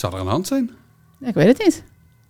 [0.00, 0.70] Zou er aan de hand zijn?
[1.18, 1.82] Ja, ik weet het niet.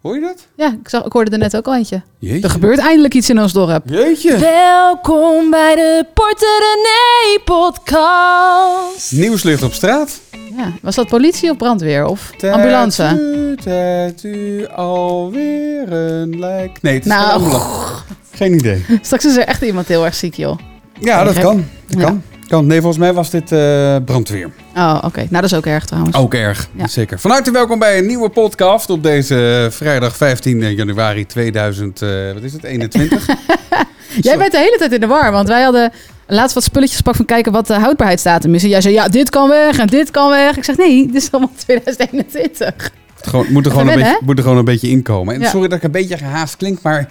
[0.02, 0.46] Hoor je dat?
[0.56, 2.02] Ja, ik, zag, ik hoorde er net ook al eentje.
[2.18, 2.42] Jeetje.
[2.42, 3.82] Er gebeurt eindelijk iets in ons dorp.
[3.88, 4.38] Jeetje.
[4.38, 9.12] Welkom bij de Porter René podcast.
[9.12, 10.20] Nieuwslicht op straat.
[10.56, 13.02] Ja, was dat politie of brandweer of ambulance?
[13.02, 16.82] Tattoo, tattoo, alweer een lijk.
[16.82, 18.02] Nee, het is Nou, geen ambulance.
[18.30, 18.84] Geen idee.
[19.02, 20.58] Straks is er echt iemand heel erg ziek, joh.
[21.00, 21.64] Ja, dat kan.
[21.86, 22.04] Dat Ja.
[22.06, 22.22] kan.
[22.50, 22.66] Kan.
[22.66, 24.50] Nee, volgens mij was dit eh, brandweer.
[24.76, 25.18] Oh, oké.
[25.18, 26.16] Nou, dat is ook erg trouwens.
[26.16, 26.86] Ook erg, Ja.
[26.86, 27.18] zeker.
[27.18, 32.42] Van harte welkom bij een nieuwe podcast op deze vrijdag 15 januari 2000, eh, wat
[32.42, 33.26] is het, 21?
[34.20, 35.92] Jij bent de hele tijd in de war, want wij hadden
[36.26, 38.62] laatst wat spulletjes gepakt van kijken wat de houdbaarheidsdatum is.
[38.62, 40.56] En jij zei, ja, dit kan weg en dit kan weg.
[40.56, 42.90] Ik zeg, nee, dit is allemaal 2021.
[43.20, 45.34] Gewoon, moet, er gewoon een beetje, moet er gewoon een beetje inkomen.
[45.34, 45.48] En Ja.
[45.48, 47.08] sorry dat ik een beetje gehaast klink, maar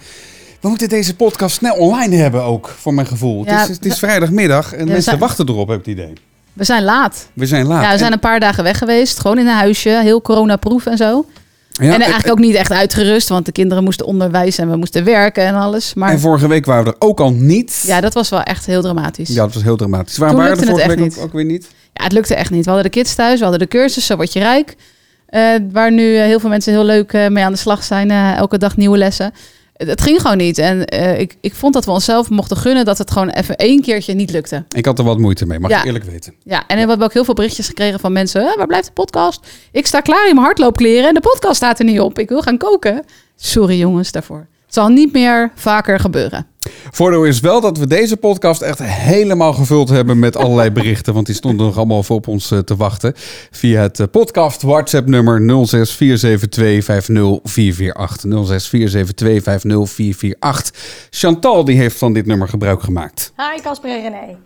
[0.61, 3.45] we moeten deze podcast snel online hebben ook, voor mijn gevoel.
[3.45, 6.13] Ja, het, is, het is vrijdagmiddag en mensen zijn- wachten erop, heb ik het idee.
[6.53, 7.27] We zijn laat.
[7.33, 7.81] We zijn laat.
[7.81, 9.19] Ja, we En- zijn een paar dagen weg geweest.
[9.19, 11.25] Gewoon in een huisje, heel coronaproof en zo.
[11.71, 14.75] ja, en en- eigenlijk ook niet echt uitgerust, want de kinderen moesten onderwijs en we
[14.77, 15.93] moesten werken en alles.
[15.93, 17.83] Maar En vorige week waren we er ook al niet.
[17.87, 19.29] ja, dat was wel echt heel dramatisch.
[19.29, 20.17] Ja, dat was heel dramatisch.
[20.17, 21.67] Waar Toen waren we vorige week ook, weer niet?
[21.93, 22.65] Ja, het lukte echt niet.
[22.65, 24.75] We hadden de kids thuis, we hadden de cursus, zo word je rijk.
[25.25, 28.11] Eh, waar nu eh, heel veel mensen heel leuk eh, mee aan de slag zijn.
[28.11, 29.33] elke dag nieuwe lessen.
[29.87, 30.57] Het, ging gewoon niet.
[30.57, 33.81] En eh, ik, ik vond dat we onszelf mochten gunnen dat het gewoon even één
[33.81, 34.63] keertje niet lukte.
[34.75, 35.79] Ik had er wat moeite mee, mag Ja.
[35.79, 36.33] ik eerlijk weten.
[36.43, 38.41] Ja, en we hebben ook heel veel berichtjes gekregen van mensen.
[38.47, 39.47] "Eh, waar blijft de podcast?
[39.71, 42.19] Ik sta klaar in mijn hardloopkleren en de podcast staat er niet op.
[42.19, 43.03] Ik wil gaan koken.
[43.35, 44.47] Sorry jongens daarvoor.
[44.65, 46.47] Het zal niet meer vaker gebeuren.
[46.91, 51.13] Voordeel is wel dat we deze podcast echt helemaal gevuld hebben met allerlei berichten.
[51.13, 53.13] Want die stonden nog allemaal voor op ons eh, te wachten.
[53.51, 55.43] Via het eh, podcast WhatsApp nummer 0647250448.
[55.43, 55.49] 0647250448.
[61.09, 63.33] Chantal die heeft van dit nummer gebruik gemaakt.
[63.35, 64.37] Hi Casper en René.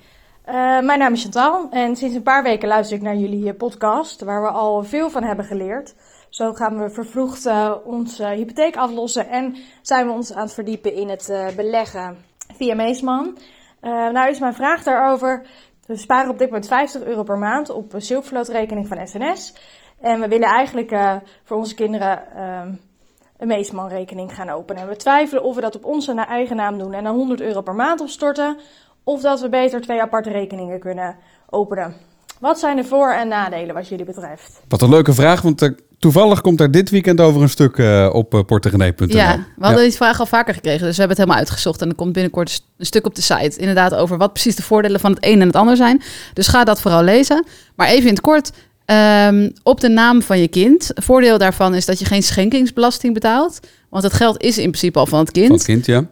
[0.44, 0.54] Eh,
[0.86, 4.42] mijn naam is Chantal en sinds een paar weken luister ik naar jullie podcast waar
[4.42, 5.94] we al veel van hebben geleerd.
[6.34, 10.94] Zo gaan we vervroegd eh, onze hypotheek aflossen en zijn we ons aan het verdiepen
[10.94, 12.18] in het eh, beleggen
[12.56, 13.38] via Meesman.
[13.80, 15.46] Eh, nou is mijn vraag daarover.
[15.86, 19.54] We sparen op dit moment 50 euro per maand op een Silverfloat-rekening van SNS.
[20.02, 22.74] En we willen eigenlijk voor onze kinderen ehm,
[23.38, 24.82] een Meesman-rekening gaan openen.
[24.82, 27.62] En we twijfelen of we dat op onze eigen naam doen en dan 100 euro
[27.62, 28.58] per maand opstorten.
[29.04, 31.16] Of dat we beter twee aparte rekeningen kunnen
[31.50, 31.96] openen.
[32.40, 34.62] Wat zijn de voor- en nadelen wat jullie betreft?
[34.68, 35.62] Wat een leuke vraag, want
[36.04, 39.08] toevallig komt er dit weekend over een stuk eh, op uh, portegenee.nl.
[39.08, 40.86] Ja, we hadden die vraag al vaker gekregen.
[40.86, 41.82] Dus we hebben het helemaal uitgezocht.
[41.82, 43.58] En er komt binnenkort een stuk op de site.
[43.58, 46.02] Inderdaad over wat precies de voordelen van het een en het ander zijn.
[46.34, 47.46] Dus ga dat vooral lezen.
[47.76, 48.52] Maar even in het kort.
[48.86, 50.92] ehm, op de naam van je kind.
[50.94, 53.60] Voordeel daarvan is dat je geen schenkingsbelasting betaalt.
[53.90, 55.48] Want het geld is in principe al van het kind.
[55.48, 56.08] Van het kind, ja.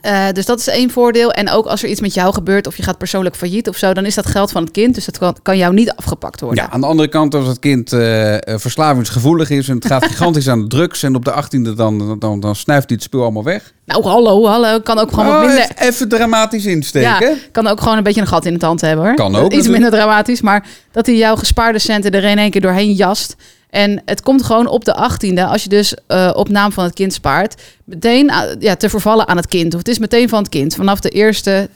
[0.00, 1.32] Eh, dus dat is één voordeel.
[1.32, 3.92] En ook als er iets met jou gebeurt of je gaat persoonlijk failliet of zo,
[3.92, 4.94] dan is dat geld van het kind.
[4.94, 6.64] Dus dat kan, kan jou niet afgepakt worden.
[6.64, 10.04] Ja, aan de andere kant, als het kind eh, eh, verslavingsgevoelig is en het gaat
[10.12, 13.22] gigantisch aan de drugs en op de 18e dan, dan, dan snuift hij het spul
[13.22, 13.72] allemaal weg.
[13.84, 14.80] Nou, hallo, hallo.
[14.80, 15.62] Kan ook gewoon wat Oh, minder.
[15.62, 17.28] even, even dramatisch insteken.
[17.28, 19.14] Ja, kan ook gewoon een beetje een gat in het hand hebben hoor.
[19.14, 19.72] Kan ook, Iets natuurlijk.
[19.82, 23.36] minder dramatisch, maar dat hij jouw gespaarde centen er in één keer doorheen jast.
[23.70, 26.94] En het komt gewoon op de 18e, als je dus eh, op naam van het
[26.94, 29.72] kind spaart, meteen ah, ja, te vervallen aan het kind.
[29.72, 31.68] Of het is meteen van het kind, vanaf de eerste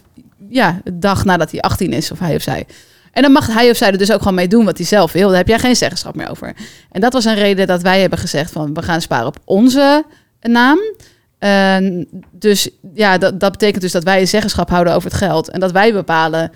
[0.48, 2.66] ja, dag nadat hij 18 is, of hij of zij.
[3.12, 5.12] En dan mag hij of zij er dus ook gewoon mee doen wat hij zelf
[5.12, 5.28] wil.
[5.28, 6.54] Daar heb jij geen zeggenschap meer over.
[6.90, 10.04] En dat was een reden dat wij hebben gezegd van we gaan sparen op onze
[10.40, 10.78] naam.
[12.30, 15.50] Dus ja, dat, dat betekent dus dat wij zeggenschap houden over het geld.
[15.50, 16.52] En dat wij bepalen.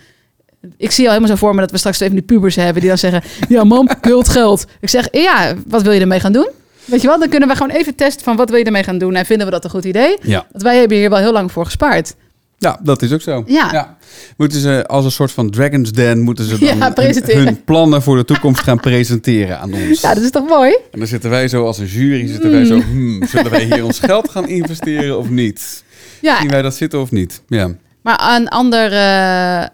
[0.76, 2.88] Ik zie al helemaal zo voor me dat we straks even die pubers hebben die
[2.88, 4.64] dan zeggen: Ja, mam, ik wil het geld.
[4.80, 6.48] Ik zeg: Ja, wat wil je ermee gaan doen?
[6.84, 8.98] Weet je wel, dan kunnen we gewoon even testen van wat wil je ermee gaan
[8.98, 9.14] doen.
[9.14, 10.16] En vinden we dat een goed idee?
[10.22, 10.46] Ja.
[10.52, 12.14] Want wij hebben hier wel heel lang voor gespaard.
[12.58, 13.42] Ja, dat is ook zo.
[13.46, 13.96] Ja.
[14.36, 16.92] Moeten ze als een soort van Dragon's Den, moeten ze dan Ja,
[17.24, 20.00] hun- plannen voor de toekomst gaan presenteren aan ons.
[20.00, 20.70] Ja, dat is toch mooi?
[20.90, 22.66] En dan zitten wij zo als een jury, zitten wij Mm.
[22.66, 25.84] zo, hmm, zullen wij hier ons geld gaan investeren of niet?
[26.20, 27.42] Ja, Zien wij dat zitten of niet?
[27.48, 27.70] Ja.
[28.02, 28.98] Maar een andere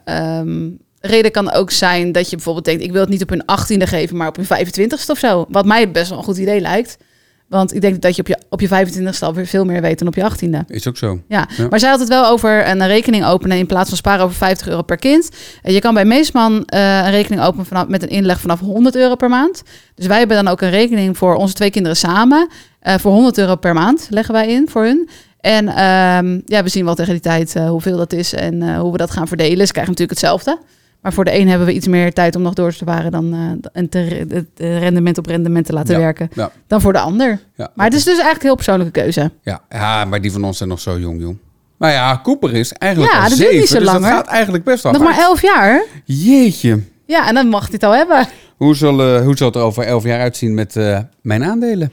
[0.05, 0.69] ehm,
[1.03, 3.89] reden kan ook zijn dat je bijvoorbeeld denkt: ik wil het niet op hun 18e
[3.89, 5.47] geven, maar op hun 25ste of zo.
[5.49, 6.97] Wat mij best wel een goed idee lijkt.
[7.49, 10.09] Want ik denk dat je op je, op je 25ste alweer veel meer weet dan
[10.09, 10.67] op je 18e.
[10.67, 11.21] Is ook zo.
[11.29, 11.49] Ja.
[11.57, 11.67] Ja.
[11.71, 14.69] maar zij had het wel over een rekening openen in plaats van sparen over 50
[14.69, 15.29] euro per kind.
[15.63, 18.97] En je kan bij Meesman eh, een rekening openen vanaf, met een inleg vanaf 100
[18.97, 19.63] euro per maand.
[19.95, 22.49] Dus wij hebben dan ook een rekening voor onze twee kinderen samen.
[22.81, 25.09] eh, voor 100 euro per maand leggen wij in voor hun.
[25.41, 28.93] En ehm, ja, we zien wel tegen die tijd eh, hoeveel dat is en hoe
[28.93, 29.67] we dat gaan verdelen.
[29.67, 30.59] Ze krijgen natuurlijk hetzelfde.
[31.03, 33.33] Maar voor de een hebben we iets meer tijd om nog door te sparen dan
[33.33, 36.31] eh, en te, het rendement op rendement te laten Ja, werken.
[36.35, 36.51] ja.
[36.67, 37.41] Dan voor de ander.
[37.57, 39.31] Ja, Maar het is dus eigenlijk een heel persoonlijke keuze.
[39.43, 39.61] ja.
[39.71, 41.39] ja, maar die van ons zijn nog zo jong, jong.
[41.77, 44.11] Maar ja, Cooper is eigenlijk Ja, al dat duurt zeven, niet zo dus lang, dat
[44.11, 45.85] gaat eigenlijk best wel Nog maar elf jaar.
[46.05, 46.81] Jeetje.
[47.07, 48.27] Ja, en dan mag hij het al hebben.
[48.57, 51.93] Hoe zal, eh, hoe zal het er over elf jaar uitzien met eh, mijn aandelen?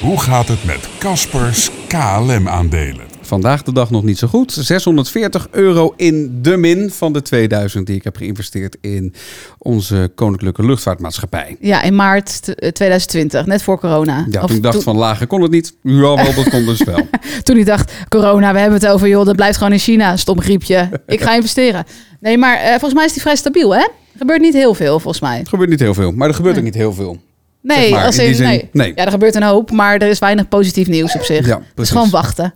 [0.00, 3.06] Hoe gaat het met Caspers KLM-aandelen?
[3.30, 4.52] Vandaag de dag nog niet zo goed.
[4.52, 9.14] 640 euro in de min van de 2000 die ik heb geïnvesteerd in
[9.58, 11.56] onze Koninklijke Luchtvaartmaatschappij.
[11.60, 14.26] Ja, in maart t- eh, 2020, net voor corona.
[14.30, 15.74] Ja, Of toen ik dacht van lager kon het niet.
[15.82, 17.08] Ja, wel, dat kon dus wel.
[17.42, 20.16] toen ik dacht, corona, we hebben het over, joh, dat blijft gewoon in China.
[20.16, 20.88] Stom griepje.
[21.06, 21.84] Ik ga investeren.
[22.20, 23.80] Nee, maar eh, volgens mij is die vrij stabiel, hè?
[23.80, 25.40] Er gebeurt niet heel veel, volgens mij.
[25.40, 27.18] Er gebeurt niet heel veel, maar er gebeurt ook niet heel veel.
[27.62, 28.68] Nee, Zeg maar, als in die in, zin, nee.
[28.72, 28.92] nee.
[28.94, 31.46] Ja, er gebeurt een hoop, maar er is weinig positief nieuws op zich.
[31.46, 31.92] Ja, Het is precies.
[31.92, 32.54] gewoon wachten.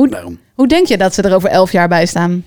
[0.00, 0.38] Hoe, Daarom.
[0.54, 2.44] hoe denk je dat ze er over elf jaar bij staan?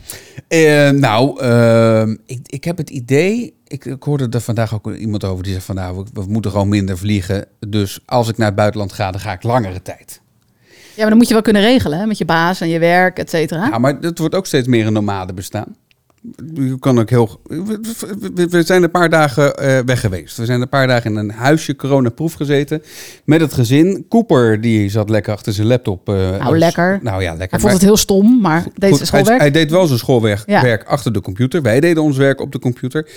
[0.47, 3.53] Eh, nou, eh, ik, ik heb het idee.
[3.67, 6.51] Ik, ik hoorde er vandaag ook iemand over die zegt van nou, we, we moeten
[6.51, 7.45] gewoon minder vliegen.
[7.67, 10.21] Dus als ik naar het buitenland ga, dan ga ik langere tijd.
[10.69, 12.05] Ja, maar dan moet je wel kunnen regelen, hè?
[12.05, 13.67] Met je baas en je werk, et cetera.
[13.67, 15.75] Ja, maar het wordt ook steeds meer een nomade bestaan.
[16.54, 17.40] Je kan ook heel.
[18.50, 20.38] We, zijn een paar dagen eh, weg geweest.
[20.38, 22.81] We zijn een paar dagen in een huisje coronaproef gezeten.
[23.25, 24.06] Met het gezin.
[24.10, 26.10] Cooper die zat lekker achter zijn laptop.
[26.10, 27.00] eh, Nou, als- lekker.
[27.02, 27.50] Nou ja, lekker.
[27.50, 29.28] Hij vond het heel stom, maar deed Goed, zijn schoolwerk.
[29.42, 30.62] Hij, hij deed wel zijn schoolwerk Ja.
[30.62, 31.62] werk achter de computer.
[31.62, 33.10] Wij deden ons werk op de computer.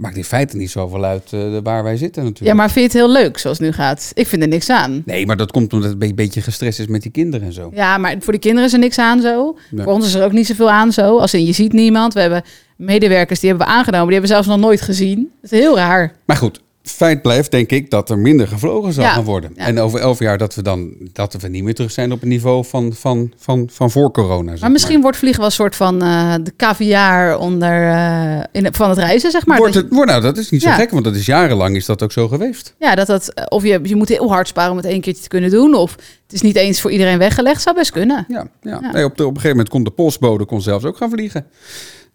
[0.00, 2.50] Maakt in feite niet zoveel uit eh, waar wij zitten natuurlijk.
[2.50, 4.10] Ja, maar vind je het heel leuk zoals het nu gaat?
[4.14, 5.02] Ik vind er niks aan.
[5.04, 7.70] Nee, maar dat komt omdat het een beetje gestrest is met die kinderen en zo.
[7.74, 9.58] Ja, maar voor de kinderen is er niks aan zo.
[9.70, 9.84] Nee.
[9.84, 11.18] Voor ons is er ook niet zoveel aan zo.
[11.18, 12.14] Als in, je ziet niemand.
[12.14, 12.42] We hebben
[12.76, 14.06] medewerkers die hebben we aangenomen.
[14.06, 15.30] Die hebben we zelfs nog nooit gezien.
[15.40, 16.12] Dat is heel raar.
[16.24, 19.52] Maar goed, feit blijft denk ik dat er minder gevlogen zal Ja, gaan worden.
[19.56, 19.64] ja.
[19.66, 22.28] En over elf jaar dat we dan dat we niet meer terug zijn op het
[22.28, 24.50] niveau van, van, van, van voor corona.
[24.50, 28.68] zeg Maar misschien wordt vliegen wel een soort van eh, de caviar onder, eh, in,
[28.72, 29.58] van het reizen, zeg maar.
[29.58, 32.02] Wordt het, wordt, nou, dat is niet zo gek, want dat is jarenlang is dat
[32.02, 32.74] ook zo geweest.
[32.78, 35.22] ja, dat dat, eh, of je, je moet heel hard sparen om het één keertje
[35.22, 35.74] te kunnen doen.
[35.74, 35.90] Of
[36.22, 37.62] het is niet eens voor iedereen weggelegd.
[37.62, 38.24] Zou best kunnen.
[38.28, 38.78] Ja, ja.
[38.82, 38.92] Ja.
[38.92, 41.46] Nee, op, de, op een gegeven moment kon de postbode kon zelfs ook gaan vliegen.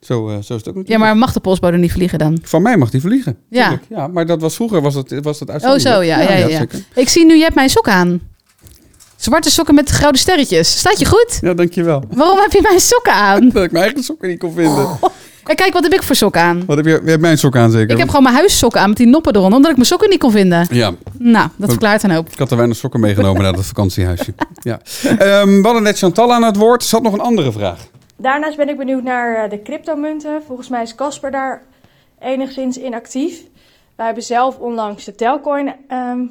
[0.05, 0.87] Zo, eh, zo is het ook natuurlijk.
[0.89, 2.39] Ja, maar mag de postbode niet vliegen dan?
[2.41, 3.37] Van mij mag die vliegen.
[3.49, 3.63] Ja.
[3.63, 3.83] tuurlijk.
[3.89, 5.95] ja maar dat was vroeger was dat, was dat Oh uitzonderlijk.
[5.95, 6.21] zo, ja.
[6.21, 6.65] ja, ja.
[6.93, 8.21] Ik zie nu, je hebt mijn sok aan.
[9.15, 10.77] Zwarte sokken met gouden sterretjes.
[10.77, 11.37] Staat je goed?
[11.41, 12.03] Ja, dankjewel.
[12.11, 13.49] Waarom heb je mijn sokken aan?
[13.53, 14.87] Dat ik mijn eigen sokken niet kon vinden.
[15.45, 16.63] En kijk, wat heb ik voor sokken aan?
[16.65, 17.01] Wat heb je?
[17.03, 17.89] Je hebt mijn sok aan zeker?
[17.91, 20.19] Ik heb gewoon mijn huissokken aan met die noppen eronder, omdat ik mijn sokken niet
[20.19, 20.67] kon vinden.
[20.69, 22.29] Ja, Nou, dat verklaart een hoop.
[22.29, 24.33] ik had er weinig sokken meegenomen naar dat vakantiehuisje.
[24.61, 24.79] Ja.
[25.03, 26.83] Ehm, we hadden net Chantal aan het woord.
[26.83, 27.79] Ze had nog een andere vraag.
[28.15, 30.43] Daarnaast ben ik benieuwd naar eh, de cryptomunten.
[30.43, 31.63] Volgens mij is Casper daar
[32.19, 33.43] enigszins in actief.
[33.95, 36.25] Wij hebben zelf onlangs de Telcoin ehm,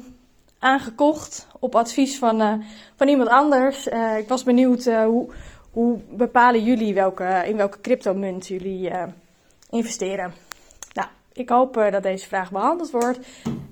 [0.59, 2.53] aangekocht op advies van, eh,
[2.95, 3.87] van iemand anders.
[3.87, 5.29] Eh, ik was benieuwd eh, hoe,
[5.71, 9.03] hoe bepalen jullie welke, in welke cryptomunt jullie eh,
[9.69, 10.33] investeren.
[10.93, 13.19] Nou, ik hoop dat deze vraag behandeld wordt.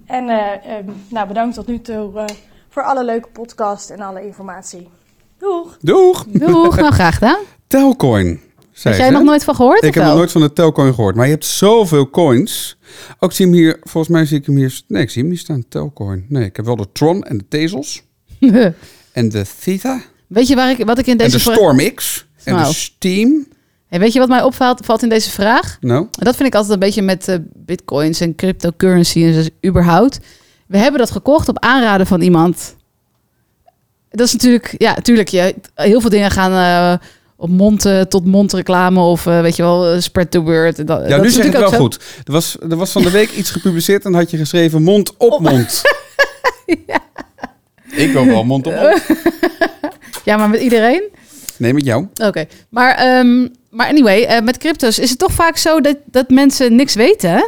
[0.06, 2.26] En eh, ehm, nou, bedankt tot nu toe eh,
[2.70, 4.90] voor alle leuke podcast en alle informatie.
[5.38, 5.78] Doeg!
[5.80, 6.24] Doeg!
[6.24, 7.40] Doeg, nou graag gedaan.
[7.74, 8.42] Telcoin.
[8.82, 9.84] Heb jij nog nooit van gehoord?
[9.84, 11.16] Ik heb nog nooit van de Telcoin gehoord.
[11.16, 12.78] Maar je hebt zoveel coins.
[13.20, 14.82] Ook zie hem hier, volgens mij zie ik hem hier.
[14.88, 15.68] Nee, ik zie hem niet staan.
[15.70, 16.26] Telcoin.
[16.30, 18.04] Nee, ik heb wel de Tron en de Tezos.
[19.12, 20.02] En de Theta.
[20.28, 21.56] weet je waar ik, wat ik in En deze de vraag...
[21.56, 22.26] Storm-X.
[22.44, 23.48] En de Steam.
[23.88, 25.78] Hey, weet je wat mij opvalt valt in deze vraag?
[25.82, 29.50] Nou, En dat vind ik altijd een beetje met eh, bitcoins en cryptocurrency en zo
[29.66, 30.20] überhaupt.
[30.68, 32.76] We hebben dat gekocht op aanraden van iemand.
[34.10, 35.28] Dat is natuurlijk, ja, natuurlijk.
[35.28, 37.08] Je, heel veel dingen gaan eh,
[37.44, 40.88] op mond eh, tot mond reclame of eh, weet je wel, eh, spread the word.
[40.88, 41.78] Dat, ja, dat nu is zeg ik wel zo.
[41.78, 42.00] goed.
[42.24, 45.40] Er was, er was van de week iets gepubliceerd en had je geschreven mond op
[45.40, 45.82] mond.
[47.96, 49.02] Ik wil wel mond op mond.
[50.26, 51.04] Ja, maar met iedereen?
[51.58, 52.08] Nee, met jou.
[52.24, 52.46] Oké.
[52.70, 56.76] Maar, ehm, maar anyway, eh, met crypto's is het toch vaak zo dat, dat mensen
[56.76, 57.30] niks weten.
[57.30, 57.48] hè?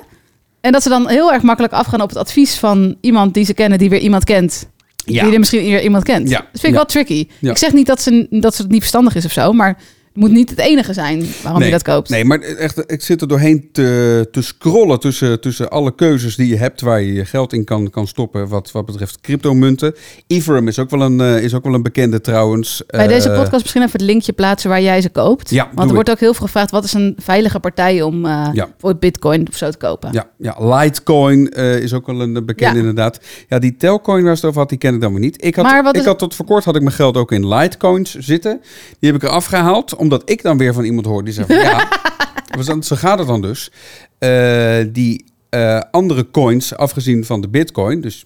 [0.62, 3.54] En dat ze dan heel erg makkelijk afgaan op het advies van iemand die ze
[3.54, 4.68] kennen, die weer iemand kent.
[5.06, 5.24] Ja.
[5.24, 6.30] Die er misschien iemand kent.
[6.30, 6.38] Ja.
[6.38, 6.76] Dat vind ik Ja.
[6.76, 7.28] wel tricky.
[7.42, 9.78] Ik zeg niet dat ze, dat ze het niet verstandig is of zo, maar
[10.16, 12.10] het moet niet het enige zijn waarom nee, je dat koopt.
[12.10, 16.48] Nee, maar echt, ik zit er doorheen te, te scrollen tussen, tussen alle keuzes die
[16.48, 19.96] je hebt waar je je geld in kan, kan stoppen wat, wat betreft cryptomunten.
[20.28, 22.84] Ethereum is ook wel een, eh, is ook wel een bekende trouwens.
[22.88, 25.50] Bij deze Eh, podcast misschien even het linkje plaatsen waar jij ze koopt.
[25.50, 28.48] Ja, Want er wordt ook heel veel gevraagd, wat is een veilige partij om eh
[28.54, 28.68] Ja.
[28.78, 30.10] voor bitcoin of zo te kopen?
[30.12, 31.50] Ja, ja, Litecoin
[31.82, 32.80] is ook wel een bekende Ja.
[32.80, 33.20] inderdaad.
[33.50, 35.44] Ja, die Telcoin waar ze het over had, die ken ik dan weer niet.
[35.46, 37.32] Ik had, Maar wat ik is- had tot voor kort had ik mijn geld ook
[37.32, 38.62] in Litecoins zitten.
[39.00, 41.56] Die heb ik eraf gehaald, omdat ik dan weer van iemand hoorde die zei van
[41.56, 41.90] ja,
[42.66, 43.72] dan- zo gaat het dan dus.
[44.18, 48.24] Eh, die eh, andere coins, afgezien van de bitcoin, dus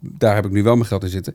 [0.00, 1.34] daar heb ik nu wel mijn geld in zitten.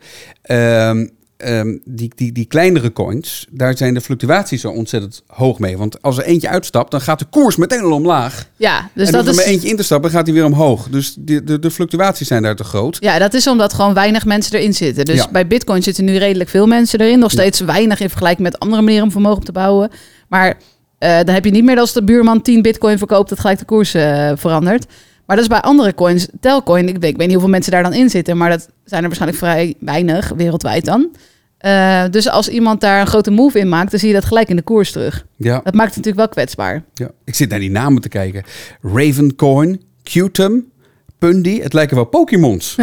[1.38, 5.78] Ehm, die, die, die kleinere coins, daar zijn de fluctuaties zo ontzettend hoog mee.
[5.78, 8.50] Want als er eentje uitstapt, dan gaat de koers meteen al omlaag.
[8.56, 9.36] Ja, dus en dat er is...
[9.36, 10.90] maar eentje in te stappen, gaat hij weer omhoog.
[10.90, 12.98] Dus de, de, de fluctuaties zijn daar te groot.
[13.00, 15.06] Ja, dat is omdat gewoon weinig mensen erin zitten.
[15.06, 15.30] Dus Ja.
[15.32, 17.20] bij Bitcoin zitten nu redelijk veel mensen erin.
[17.20, 19.90] Nog steeds weinig in vergelijking met andere manieren om vermogen op te bouwen.
[20.28, 20.58] Maar
[20.98, 23.60] eh, dan heb je niet meer dat als de buurman 10 Bitcoin verkoopt, dat gelijk
[23.60, 24.86] de koers eh, verandert.
[25.26, 26.28] Maar dat is bij andere coins.
[26.40, 29.02] Telcoin, ik weet, ik weet niet hoeveel mensen daar dan in zitten, maar dat zijn
[29.02, 31.16] er waarschijnlijk vrij weinig wereldwijd dan.
[31.58, 34.50] Eh, dus als iemand daar een grote move in maakt, dan zie je dat gelijk
[34.50, 35.26] in de koers terug.
[35.36, 36.84] Ja, Dat maakt het natuurlijk wel kwetsbaar.
[36.94, 37.10] ja.
[37.24, 38.44] Ik zit naar die namen te kijken.
[38.82, 40.72] Ravencoin, Qtum,
[41.20, 41.62] Pundi.
[41.62, 42.76] Het lijken wel Pokémons.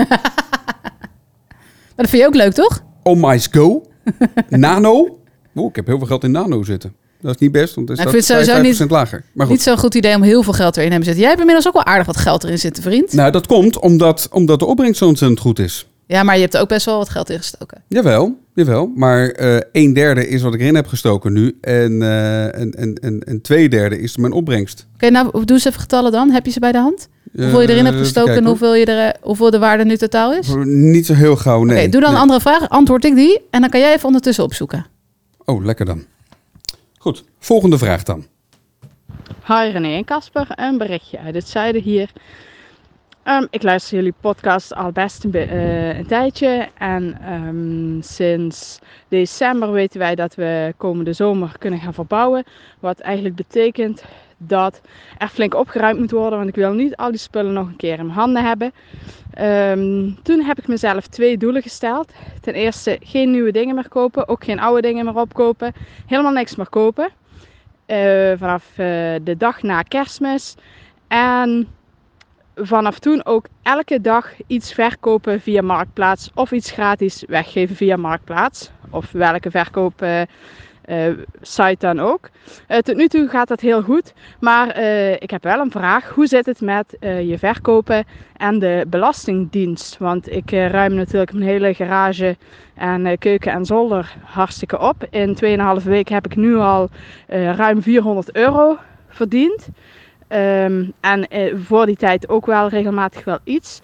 [1.97, 2.85] Maar dat vind je ook leuk, toch?
[3.03, 3.87] Oh My Go,
[4.49, 5.19] Nano.
[5.55, 6.95] Oeh, ik heb heel veel geld in Nano zitten.
[7.23, 9.25] Dat is niet best, want Ik is vind het sowieso 55% lager.
[9.33, 9.55] Maar goed.
[9.55, 11.21] Niet zo'n goed idee om heel veel geld erin te hebben zitten.
[11.21, 13.13] Jij hebt inmiddels ook wel aardig wat geld erin zitten, vriend.
[13.13, 15.87] Nou, dat komt omdat, omdat de opbrengst zo ontzettend goed is.
[16.07, 17.83] Ja, maar je hebt er ook best wel wat geld in gestoken.
[17.89, 18.93] Jawel, jawel.
[18.95, 21.59] Maar eh een derde is wat ik erin heb gestoken nu.
[21.61, 24.87] En, eh en, en, en, en twee derde is mijn opbrengst.
[24.95, 26.31] Oké, nou doe eens even getallen dan.
[26.31, 27.09] Heb je ze bij de hand?
[27.37, 30.33] Hoeveel je erin Eh, hebt gestoken en hoeveel, je er, hoeveel de waarde nu totaal
[30.33, 30.49] is?
[30.65, 31.89] Niet zo heel gauw, nee.
[31.89, 32.69] doe dan een andere vraag.
[32.69, 33.41] Antwoord ik die.
[33.51, 34.87] En dan kan jij even ondertussen opzoeken.
[35.45, 36.05] Oh, lekker dan.
[37.03, 38.25] Goed, volgende vraag dan.
[39.47, 42.11] Hi René en Casper, een berichtje uit het zuiden hier.
[43.23, 48.79] Ehm, ik luister jullie podcast al best een, eh, tijdje en ehm, sinds
[49.09, 52.45] december weten wij dat we komende zomer kunnen gaan verbouwen.
[52.81, 54.05] Wat eigenlijk betekent
[54.47, 54.81] dat
[55.19, 57.99] er flink opgeruimd moet worden, want ik wil niet al die spullen nog een keer
[57.99, 58.73] in mijn handen hebben.
[59.35, 62.13] Ehm, toen heb ik mezelf twee doelen gesteld.
[62.41, 65.73] Ten eerste geen nieuwe dingen meer kopen, ook geen oude dingen meer opkopen,
[66.07, 67.11] helemaal niks meer kopen.
[67.87, 68.77] Eh, vanaf eh,
[69.23, 70.55] de dag na kerstmis.
[71.09, 71.69] En
[72.55, 78.71] vanaf toen ook elke dag iets verkopen via Marktplaats of iets gratis weggeven via Marktplaats.
[78.91, 80.03] Of welke verkoop
[81.41, 82.29] site dan ook.
[82.67, 84.13] Eh, tot nu toe gaat dat heel goed.
[84.41, 86.09] Maar eh, ik heb wel een vraag.
[86.09, 88.05] Hoe zit het met eh, je verkopen
[88.37, 89.99] en de belastingdienst?
[89.99, 92.37] Want ik eh, ruim natuurlijk mijn hele garage
[92.75, 95.07] en eh, keuken en zolder hartstikke op.
[95.11, 95.37] In
[95.81, 96.89] 2,5 weken heb ik nu al
[97.27, 99.69] eh, ruim 400 euro verdiend.
[100.29, 103.81] Ehm, en eh, voor die tijd ook wel regelmatig wel iets.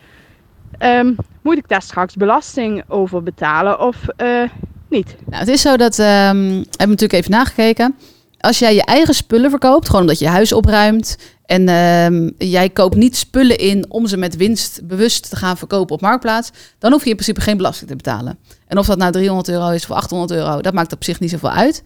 [0.78, 1.12] Ehm,
[1.42, 4.42] moet ik daar straks belasting over betalen of eh,
[4.90, 5.16] niet?
[5.26, 7.94] Nou, het is zo dat, we hebben natuurlijk even nagekeken.
[8.40, 11.16] Als jij je eigen spullen verkoopt, gewoon omdat je je huis opruimt.
[11.44, 15.94] En ehm, jij koopt niet spullen in om ze met winst bewust te gaan verkopen
[15.94, 16.50] op Marktplaats.
[16.78, 18.38] Dan hoef je in principe geen belasting te betalen.
[18.66, 21.30] En of dat nou 300 euro is of 800 euro, dat maakt op zich niet
[21.30, 21.82] zoveel uit.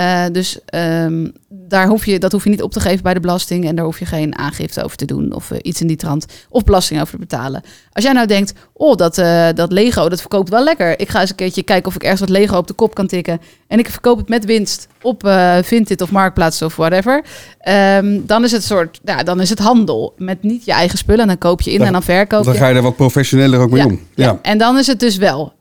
[0.00, 3.20] Eh, dus ehm, daar hoef je, dat hoef je niet op te geven bij de
[3.20, 3.64] belasting.
[3.66, 6.26] En daar hoef je geen aangifte over te doen of eh, iets in die trant.
[6.48, 7.62] Of belasting over te betalen.
[7.92, 11.00] Als jij nou denkt, oh, dat, eh, dat Lego, dat verkoopt wel lekker.
[11.00, 13.06] Ik ga eens een keertje kijken of ik ergens wat Lego op de kop kan
[13.06, 13.40] tikken.
[13.68, 17.24] En ik verkoop het met winst op eh Vinted of Marktplaats of whatever.
[17.58, 20.14] Ehm, dan is het soort, ja, dan is het handel.
[20.16, 21.20] Met niet je eigen spullen.
[21.20, 22.58] En dan koop je in Dan- en dan verkoop Dan je.
[22.58, 24.00] ga je er wat professioneler ook mee ja, om.
[24.14, 24.24] ja.
[24.24, 24.38] Ja.
[24.42, 25.52] En dan is het dus wel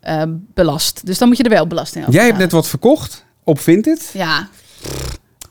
[0.53, 1.05] belast.
[1.05, 4.09] Dus dan moet je er wel belasting over Jij hebt net wat verkocht op Vinted.
[4.13, 4.47] Ja,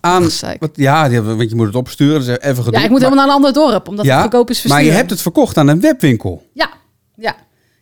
[0.00, 0.22] Aan,
[0.58, 2.24] wat, ja, want je moet het opsturen.
[2.24, 2.78] Dus even gedoe.
[2.78, 3.88] ja, ik moet Maar- helemaal naar een ander dorp.
[3.88, 4.92] Omdat ja, het verkoop is maar versturen.
[4.92, 6.46] je hebt het verkocht aan een webwinkel.
[6.52, 6.70] Ja,
[7.16, 7.22] ja.
[7.24, 7.34] ja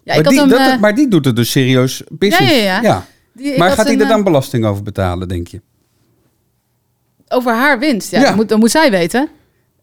[0.05, 2.53] maar, ik had die, hem, dat, eh, maar die doet het dus serieus business.
[2.55, 3.07] Ja, ja, ja.
[3.33, 5.61] die- Maar gaat hij er dan eh, belasting over betalen, denk je?
[7.29, 8.11] Over haar winst.
[8.11, 8.21] Ja.
[8.21, 9.29] Dat, moet, dat moet zij weten.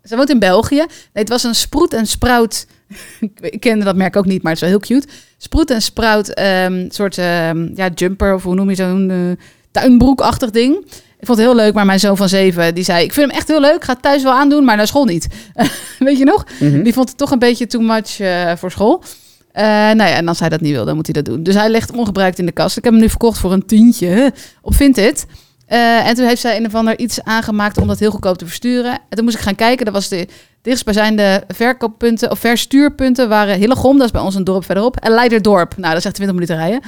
[0.04, 0.76] Ze woont in België.
[0.86, 2.68] Nee, het was een sproet en sprout.
[3.42, 5.08] ik kende dat merk ook niet, maar het is wel heel cute.
[5.38, 10.50] Sproet en sprout, ehm, soort ehm, ja, jumper of hoe noem je zo'n eh, tuinbroekachtig
[10.50, 10.86] ding.
[11.20, 13.04] Ik vond het heel leuk, maar mijn zoon van zeven, die zei...
[13.04, 15.28] ik vind hem echt heel leuk, ga het thuis wel aandoen, maar naar school niet.
[16.00, 16.46] Weet je nog?
[16.60, 16.84] Mhm.
[16.84, 19.04] Die vond het toch een beetje too much eh, voor school.
[19.52, 21.44] Eh nou ja, en als hij dat niet wil, dan moet hij dat doen.
[21.44, 22.78] Dus hij ligt ongebruikt in de kast.
[22.78, 25.26] Ik heb hem nu verkocht voor een tientje op Vinted.
[25.66, 28.46] Eh, en toen heeft zij een of ander iets aangemaakt om dat heel goedkoop te
[28.46, 28.92] versturen.
[28.92, 29.86] En toen moest ik gaan kijken.
[29.86, 30.28] Dat was de
[30.62, 35.78] dichtstbijzijnde verkooppunten of verstuurpunten waren Hillegom, dat is bij ons een dorp verderop, en Leiderdorp.
[35.78, 36.82] Nou, dat is echt 20 minuten rijden.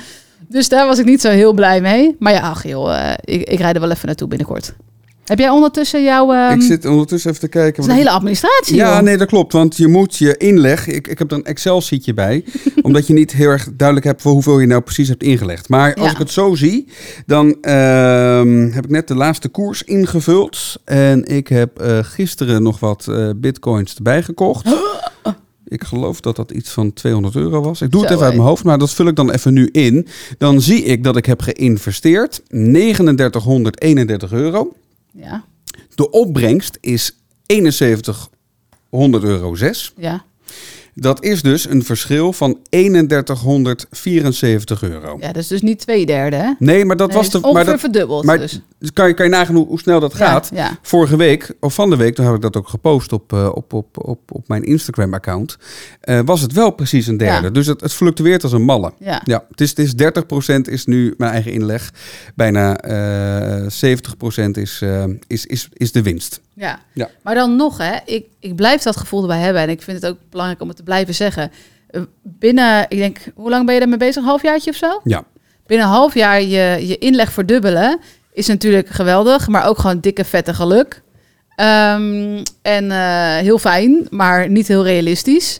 [0.50, 2.16] Dus daar was ik niet zo heel blij mee.
[2.20, 4.74] Maar ja, ach joh, eh, ik, ik rijd er wel even naartoe binnenkort.
[5.26, 6.32] Heb jij ondertussen jouw...
[6.34, 7.76] ehm, ik zit ondertussen even te kijken.
[7.76, 9.02] Het is een hele administratie, Ja, joh.
[9.04, 9.54] nee, dat klopt.
[9.54, 10.88] Want je moet je inleg.
[10.88, 12.44] Ik, ik heb er een Excel-sheetje bij.
[12.82, 15.70] omdat je niet heel erg duidelijk hebt voor hoeveel je nou precies hebt ingelegd.
[15.70, 16.12] Maar als Ja.
[16.12, 16.88] ik het zo zie,
[17.26, 20.76] dan ehm, heb ik net de laatste koers ingevuld.
[20.84, 24.66] En ik heb eh, gisteren nog wat eh, bitcoins erbij gekocht.
[25.68, 27.82] Ik geloof dat dat iets van 200 euro was.
[27.82, 30.08] Ik doe het even uit mijn hoofd, maar dat vul ik dan even nu in.
[30.38, 34.74] Dan zie ik dat ik heb geïnvesteerd 3931 euro.
[35.12, 35.44] Ja,
[35.96, 39.94] De opbrengst is 7100 euro 6.
[39.98, 40.26] ja.
[40.98, 45.18] Dat is dus een verschil van 3174 euro.
[45.20, 46.52] ja, dat is dus niet twee derde, hè?
[46.60, 48.24] Nee, maar dat Nee, was is ongeveer Maar, dat, verdubbeld.
[48.24, 48.62] maar dus.
[48.94, 50.50] kan, je, kan je nagaan hoe, hoe snel dat gaat?
[50.54, 50.78] Ja.
[50.82, 53.74] Vorige week, of van de week, toen heb ik dat ook gepost op, eh, op,
[53.74, 55.58] op, op, op mijn Instagram-account.
[56.02, 57.48] eh, was het wel precies een derde.
[57.48, 57.54] Ja.
[57.54, 58.94] Dus het, het fluctueert als een malle.
[59.00, 59.22] Ja.
[59.24, 61.92] Ja, het is, het is 30% is nu mijn eigen inleg.
[62.36, 63.66] Bijna eh 70%
[64.52, 64.82] is,
[65.28, 66.42] is, is, is de winst.
[66.56, 66.80] Ja.
[66.94, 67.10] Ja.
[67.24, 69.62] maar dan nog, hè, ik, ik blijf dat gevoel erbij hebben.
[69.62, 71.52] En ik vind het ook belangrijk om het te blijven zeggen.
[71.90, 74.16] Eh, Binnen, ik denk, hoe lang ben je daarmee bezig?
[74.16, 75.02] Een halfjaartje of zo?
[75.04, 75.24] Ja.
[75.66, 78.00] Binnen een half jaar je, je inleg verdubbelen
[78.34, 79.48] is natuurlijk geweldig.
[79.48, 81.02] Maar ook gewoon dikke vette geluk.
[81.56, 85.60] Ehm, en eh, heel fijn, maar niet heel realistisch.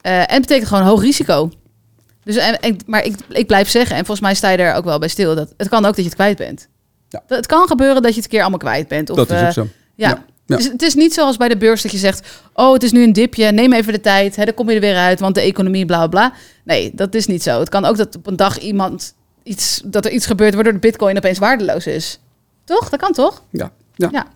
[0.00, 1.50] Eh, en betekent gewoon hoog risico.
[2.24, 4.84] Dus, en, en- maar ik, ik blijf zeggen, en volgens mij sta je er ook
[4.84, 6.68] wel bij stil, dat het kan ook dat je het kwijt bent.
[7.08, 7.22] Ja.
[7.26, 9.10] Dat- Het kan gebeuren dat je het een keer allemaal kwijt bent.
[9.10, 9.68] Of, dat is ook zo.
[9.94, 10.08] ja.
[10.08, 10.56] Ja, ja.
[10.56, 13.02] Dus het is niet zoals bij de beurs dat je zegt: Oh, het is nu
[13.02, 15.40] een dipje, neem even de tijd, hè, dan kom je er weer uit, want de
[15.40, 16.32] economie, bla bla.
[16.64, 17.58] Nee, dat is niet zo.
[17.58, 20.78] Het kan ook dat op een dag iemand iets, dat er iets gebeurt waardoor de
[20.78, 22.20] Bitcoin opeens waardeloos is.
[22.64, 22.88] Toch?
[22.88, 23.42] Dat kan toch?
[23.50, 23.72] Ja.
[23.94, 24.08] Ja.
[24.12, 24.26] Ja.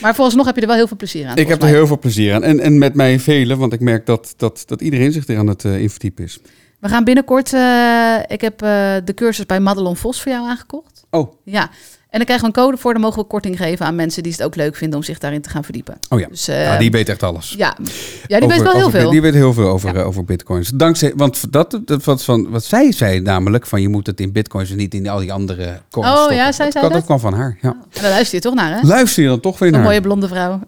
[0.00, 1.36] Maar vooralsnog heb je er wel heel veel plezier aan.
[1.36, 2.42] Ik heb er heel veel plezier aan.
[2.42, 5.46] En, en met mij velen, want ik merk dat, dat, dat iedereen zich er aan
[5.46, 6.38] het uh, inverdiepen is.
[6.80, 7.52] We gaan binnenkort.
[7.52, 11.04] eh, ik heb eh, de cursus bij Madelon Vos voor jou aangekocht.
[11.10, 11.70] Oh, Ja.
[12.10, 12.92] En dan krijgen we een code voor.
[12.92, 15.42] Dan mogen we korting geven aan mensen die het ook leuk vinden om zich daarin
[15.42, 15.98] te gaan verdiepen.
[16.08, 16.26] oh ja.
[16.28, 17.54] Dus, eh, ja, die weet echt alles.
[17.56, 17.76] ja.
[18.26, 19.10] ja, die weet wel heel over- veel.
[19.10, 20.68] Die weet heel veel over, over bitcoins.
[20.74, 24.32] Dankzij, want dat, dat wat, van, wat zij zei namelijk, van je moet het in
[24.32, 26.36] bitcoins en niet in al die andere coins Oh, stoppen.
[26.36, 26.92] ja, zij dat, zei dat?
[26.92, 27.68] dat kwam van haar, ja.
[27.92, 28.86] En daar luister je toch naar, hè?
[28.86, 29.84] Luister je dan toch weer Een naar?
[29.84, 30.60] mooie blonde vrouw.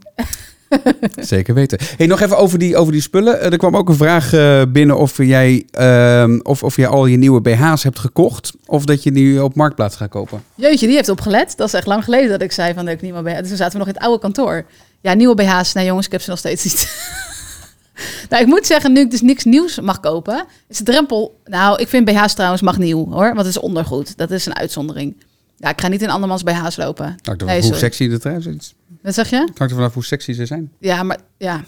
[1.20, 1.78] Zeker weten.
[1.96, 3.40] Hey, nog even over die, over die spullen.
[3.40, 7.06] Eh, Er kwam ook een vraag eh, binnen of jij, ehm, of, of jij al
[7.06, 8.52] je nieuwe BH's hebt gekocht.
[8.66, 10.42] Of dat je die op Marktplaats gaat kopen.
[10.54, 11.56] Jeetje, die heeft opgelet.
[11.56, 13.38] Dat is echt lang geleden dat ik zei van dat ik niet meer BH.
[13.38, 14.64] Dus toen zaten we nog in het oude kantoor.
[15.00, 15.72] Ja, nieuwe BH's.
[15.72, 17.08] Nee jongens, ik heb ze nog steeds niet.
[18.30, 21.40] nou, ik moet zeggen, nu ik dus niks nieuws mag kopen, is de drempel...
[21.44, 24.16] Nou, ik vind BH's trouwens mag nieuw hoor, want het is ondergoed.
[24.16, 25.16] Dat is een uitzondering.
[25.56, 27.16] Ja, ik ga niet in andermans BH's lopen.
[27.24, 27.78] Nee, vanaf hoe sorry.
[27.78, 28.74] sexy de trui is.
[29.02, 29.36] Wat zeg je?
[29.36, 30.72] Hangt er vanaf hoe sexy ze zijn.
[30.78, 31.60] Ja, maar ja,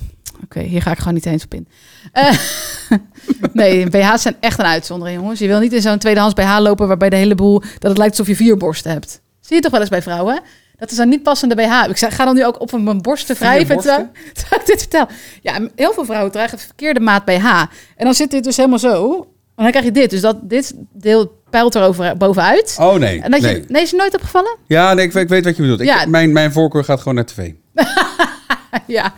[0.45, 1.69] oké, hier ga ik gewoon niet eens op in.
[2.13, 2.37] Eh,
[3.53, 5.39] nee, BH's zijn echt een uitzondering, jongens.
[5.39, 8.19] Je wil niet in zo'n tweedehands BH lopen waarbij de hele boel dat het lijkt
[8.19, 9.21] alsof je vier borsten hebt.
[9.41, 10.41] Zie je toch wel eens bij vrouwen?
[10.77, 11.89] Dat is een niet passende BH.
[11.89, 15.07] Ik ga dan nu ook op mijn borsten wrijven terwijl ik dit vertel.
[15.43, 17.47] Ja, heel veel vrouwen dragen het verkeerde maat BH.
[17.97, 19.15] En dan zit dit dus helemaal zo.
[19.57, 20.11] En dan krijg je dit.
[20.11, 22.77] Dus dat dit deel pijlt er over, bovenuit.
[22.81, 23.21] Oh nee.
[23.21, 23.83] En dat je, nee.
[23.83, 24.57] is je nooit opgevallen?
[24.67, 25.81] Ja, nee, ik, weet- ik weet wat je bedoelt.
[25.81, 26.07] Ik, Ja.
[26.07, 27.51] mijn, mijn voorkeur gaat gewoon naar tv.
[28.87, 29.13] Ja.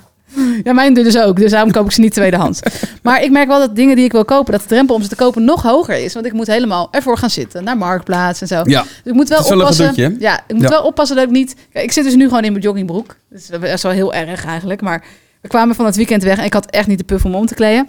[0.63, 1.37] Ja, mijn dus ook.
[1.37, 2.61] Dus daarom koop ik ze niet tweedehands.
[3.03, 5.09] maar ik merk wel dat dingen die ik wil kopen, dat de drempel om ze
[5.09, 6.15] te kopen nog hoger is.
[6.15, 7.65] Want ik moet helemaal ervoor gaan zitten.
[7.65, 8.61] Naar Marktplaats en zo.
[8.65, 8.83] Ja.
[8.83, 9.89] Dus ik moet wel oppassen.
[9.89, 10.69] gedoetje, ja, ik moet Ja.
[10.69, 11.57] wel oppassen dat ik niet.
[11.73, 13.17] Kijk, ik zit dus nu gewoon in mijn joggingbroek.
[13.31, 14.81] Dat is wel heel erg eigenlijk.
[14.81, 15.05] Maar
[15.41, 17.47] we kwamen van het weekend weg en ik had echt niet de puff om om
[17.47, 17.89] te kleden.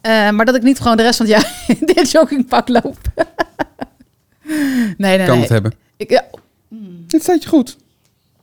[0.00, 2.98] Eh, maar dat ik niet gewoon de rest van het jaar in dit joggingpak loop.
[4.44, 5.40] nee, nee, kan nee.
[5.40, 5.72] het hebben.
[5.96, 6.24] Ik, ja,
[7.06, 7.76] Dit staat je goed.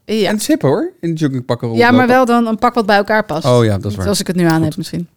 [0.05, 0.27] ja.
[0.27, 2.85] En het is hip hoor, in de joggingpakken ja, maar wel dan een pak wat
[2.85, 3.45] bij elkaar past.
[3.45, 4.03] Oh ja, dat is waar.
[4.03, 5.07] Zoals ik het nu aan heb misschien.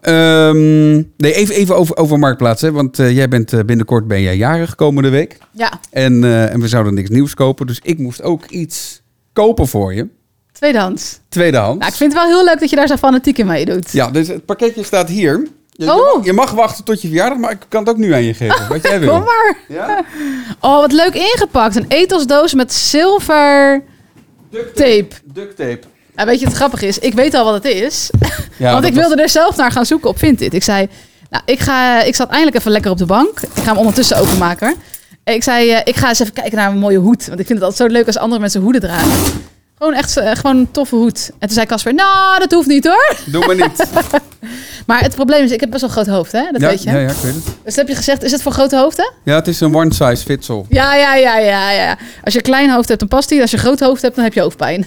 [0.00, 2.62] Ehm, nee, even, even over, over Marktplaats.
[2.62, 5.38] Hè, want eh, jij bent eh, binnenkort ben jij jarig komende week.
[5.52, 7.66] Ja, En, en we zouden niks nieuws kopen.
[7.66, 10.08] Dus ik moest ook iets kopen voor je.
[10.52, 11.20] tweedehands.
[11.28, 11.78] Tweedehands.
[11.78, 13.92] Nou, ik vind het wel heel leuk dat je daar zo fanatiek in mee doet.
[13.92, 15.48] Ja, dus het pakketje staat hier.
[15.78, 16.14] Je, je Oh.
[16.14, 18.34] mag, je mag wachten tot je verjaardag, maar ik kan het ook nu aan je
[18.34, 18.68] geven.
[18.68, 19.10] Wat jij wil.
[19.14, 19.56] Kom maar.
[19.68, 20.04] Ja?
[20.60, 21.76] Oh, wat leuk ingepakt.
[21.76, 23.82] Een etelsdoos met zilver
[24.50, 25.08] Duct tape.
[25.24, 25.80] Duct tape.
[26.14, 26.98] En weet je wat grappig is?
[26.98, 28.10] Ik weet al wat het is.
[28.56, 30.54] Ja, want ik wilde er zelf naar gaan zoeken op Vinted.
[30.54, 30.88] Ik zei,
[31.30, 33.40] nou, ik, ga, ik zat eindelijk even lekker op de bank.
[33.40, 34.74] Ik ga hem ondertussen openmaken.
[35.24, 37.26] En ik zei, eh, ik ga eens even kijken naar een mooie hoed.
[37.26, 39.10] Want ik vind het altijd zo leuk als andere mensen hoeden dragen.
[39.78, 41.30] Gewoon echt eh, gewoon een toffe hoed.
[41.38, 43.16] En toen zei Casper, nou, dat hoeft niet hoor.
[43.26, 43.84] Doe maar niet.
[44.86, 46.42] Maar het probleem is, ik heb best wel een groot hoofd, hè?
[46.52, 46.90] Dat ja, weet je.
[46.90, 47.44] ja, ja, ik weet het.
[47.64, 49.12] Dus heb je gezegd, is het voor grote hoofden?
[49.24, 50.64] Ja, het is een one size fits all.
[50.68, 51.98] Ja, ja, ja, ja, ja.
[52.24, 53.40] Als je een klein hoofd hebt, dan past die.
[53.40, 54.86] Als je een groot hoofd hebt, dan heb je hoofdpijn.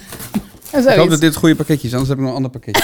[0.72, 2.82] Ik hoop dat dit het goede pakketje is, anders heb ik nog een ander pakketje.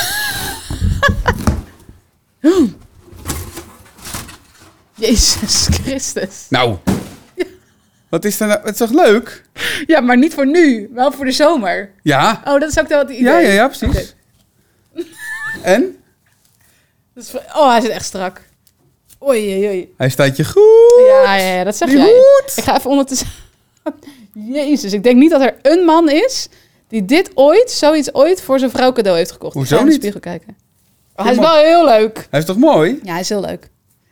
[5.07, 6.47] Jezus Christus.
[6.49, 6.77] nou.
[8.09, 8.61] Wat is er nou?
[8.61, 9.42] Het is toch leuk?
[9.87, 10.90] Ja, maar niet voor nu.
[10.92, 11.90] Wel voor de zomer.
[12.03, 12.42] Ja.
[12.44, 13.23] Oh, dat is ook wel het idee.
[13.23, 14.14] Ja, ja, ja, precies.
[15.62, 15.97] En?
[17.14, 18.42] Dat is voor- Oh, hij zit echt strak.
[19.29, 19.94] Oei, oei, oei.
[19.97, 21.07] Hij staat je goed.
[21.09, 22.07] Ja, ja, ja, dat zeg Die jij.
[22.07, 22.53] hoed.
[22.57, 23.27] Ik ga even ondertussen...
[24.53, 26.49] Jezus, ik denk niet dat er een man is
[26.88, 29.55] die dit ooit, zoiets ooit voor zijn vrouw cadeau heeft gekocht.
[29.55, 30.57] Hoezo ik ga in de spiegel kijken.
[31.16, 32.27] Oh, hij is wel heel leuk.
[32.31, 32.99] Hij is toch mooi?
[33.03, 33.68] Ja, hij is heel leuk.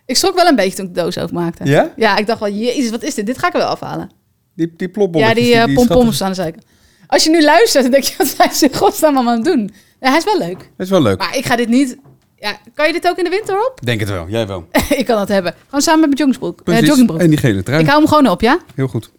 [0.07, 1.65] Ik schrok wel een beetje toen ik de doos openmaakte.
[1.65, 1.93] Ja?
[1.97, 3.27] Ja, ik dacht wel, jezus, wat is dit?
[3.27, 4.11] Dit ga ik er wel afhalen.
[4.55, 6.65] Die, die Ja, die, eh, pompoms schattig- aan de zijkant.
[7.07, 9.53] Als je nu luistert, dan denk je, wat zijn ze in godsnaam allemaal aan het
[9.53, 9.71] doen?
[10.01, 10.59] Ja, hij is wel leuk.
[10.59, 11.19] Dat is wel leuk.
[11.19, 11.97] Maar ik ga dit niet...
[12.39, 13.79] Ja, kan je dit ook in de winter op?
[13.85, 14.29] Denk het wel.
[14.29, 14.69] Jij wel.
[15.01, 15.55] ik kan dat hebben.
[15.65, 16.59] Gewoon samen met mijn joggingbroek.
[16.59, 16.87] Eh, Precies.
[16.87, 17.21] joggingbroek.
[17.21, 17.81] En die gele trui.
[17.81, 18.59] Ik hou hem gewoon op, ja?
[18.75, 19.11] Heel goed.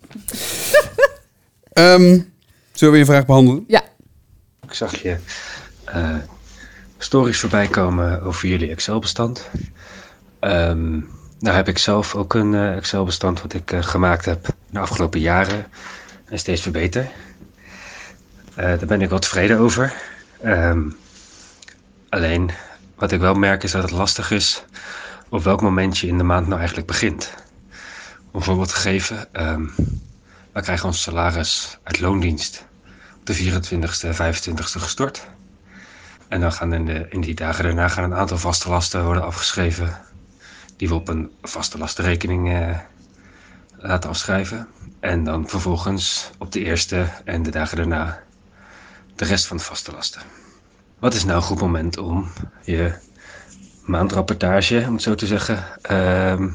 [1.73, 2.19] Ehm,
[2.71, 3.63] zullen we je vraag behandelen?
[3.67, 3.81] Ja.
[4.63, 5.17] Ik zag je
[5.85, 6.15] eh,
[6.97, 9.49] stories voorbij komen over jullie Excel-bestand.
[10.39, 10.91] Ehm,
[11.39, 15.19] nou heb ik zelf ook een eh, Excel-bestand wat ik eh, gemaakt heb de afgelopen
[15.19, 15.65] jaren
[16.25, 17.09] en steeds verbeter.
[18.55, 19.93] Eh, daar ben ik wel tevreden over.
[20.41, 20.89] Ehm,
[22.09, 22.51] alleen,
[22.95, 24.63] wat ik wel merk is dat het lastig is
[25.29, 27.33] op welk moment je in de maand nou eigenlijk begint.
[28.31, 29.65] Om voorbeeld te geven, ehm
[30.57, 32.65] wij krijgen ons salaris uit loondienst
[33.19, 35.27] op de 24ste en 25ste gestort.
[36.27, 39.23] En dan gaan in, de, in die dagen daarna gaan een aantal vaste lasten worden
[39.23, 39.97] afgeschreven.
[40.77, 42.77] Die we op een vaste lastenrekening eh,
[43.77, 44.67] laten afschrijven.
[44.99, 48.23] En dan vervolgens op de eerste en de dagen daarna
[49.15, 50.21] de rest van de vaste lasten.
[50.99, 52.27] Wat is nou een goed moment om
[52.63, 52.93] je
[53.85, 56.49] maandrapportage, om het zo te zeggen, ehm,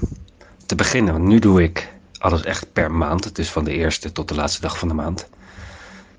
[0.67, 1.13] te beginnen?
[1.13, 4.61] Want nu doe ik alles echt per maand, dus van de eerste tot de laatste
[4.61, 5.29] dag van de maand.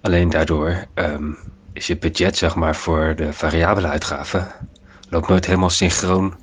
[0.02, 1.32] Alleen daardoor ehm,
[1.74, 4.48] is je budget, zeg maar, voor de variabele uitgaven
[5.10, 6.36] loopt nooit helemaal synchroon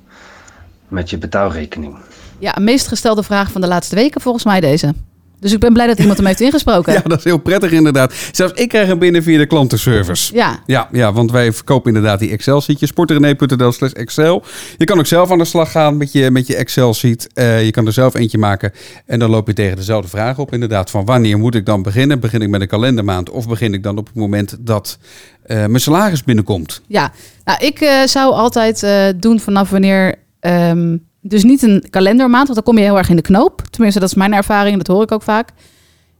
[0.91, 1.95] met je betaalrekening.
[2.39, 4.93] Ja, meest gestelde vraag van de laatste weken volgens mij deze.
[5.41, 6.93] Dus ik ben blij dat iemand hem heeft ingesproken.
[7.01, 8.13] Ja, dat is heel prettig inderdaad.
[8.31, 10.33] Zelfs ik krijg hem binnen via de klantenservice.
[10.33, 10.59] Ja.
[10.65, 12.89] Ja, ja, want wij verkopen inderdaad die Excel-sheetjes.
[12.89, 14.43] sportrenee.nl slash Excel.
[14.77, 17.29] Je kan ook zelf aan de slag gaan met je, met je Excel-sheet.
[17.33, 18.71] Eh, je kan er zelf eentje maken.
[19.05, 20.53] En dan loop je tegen dezelfde vraag op.
[20.53, 22.19] Inderdaad, van wanneer moet ik dan beginnen?
[22.19, 23.29] Begin ik met een kalendermaand?
[23.29, 24.97] Of begin ik dan op het moment dat
[25.43, 26.81] eh, mijn salaris binnenkomt?
[26.87, 27.11] Ja,
[27.43, 28.85] nou, ik eh, zou altijd
[29.21, 30.15] doen vanaf wanneer.
[30.41, 33.61] Ehm, dus niet een kalendermaand, want dan kom je heel erg in de knoop.
[33.69, 35.49] Tenminste, dat is mijn ervaring, dat hoor ik ook vaak.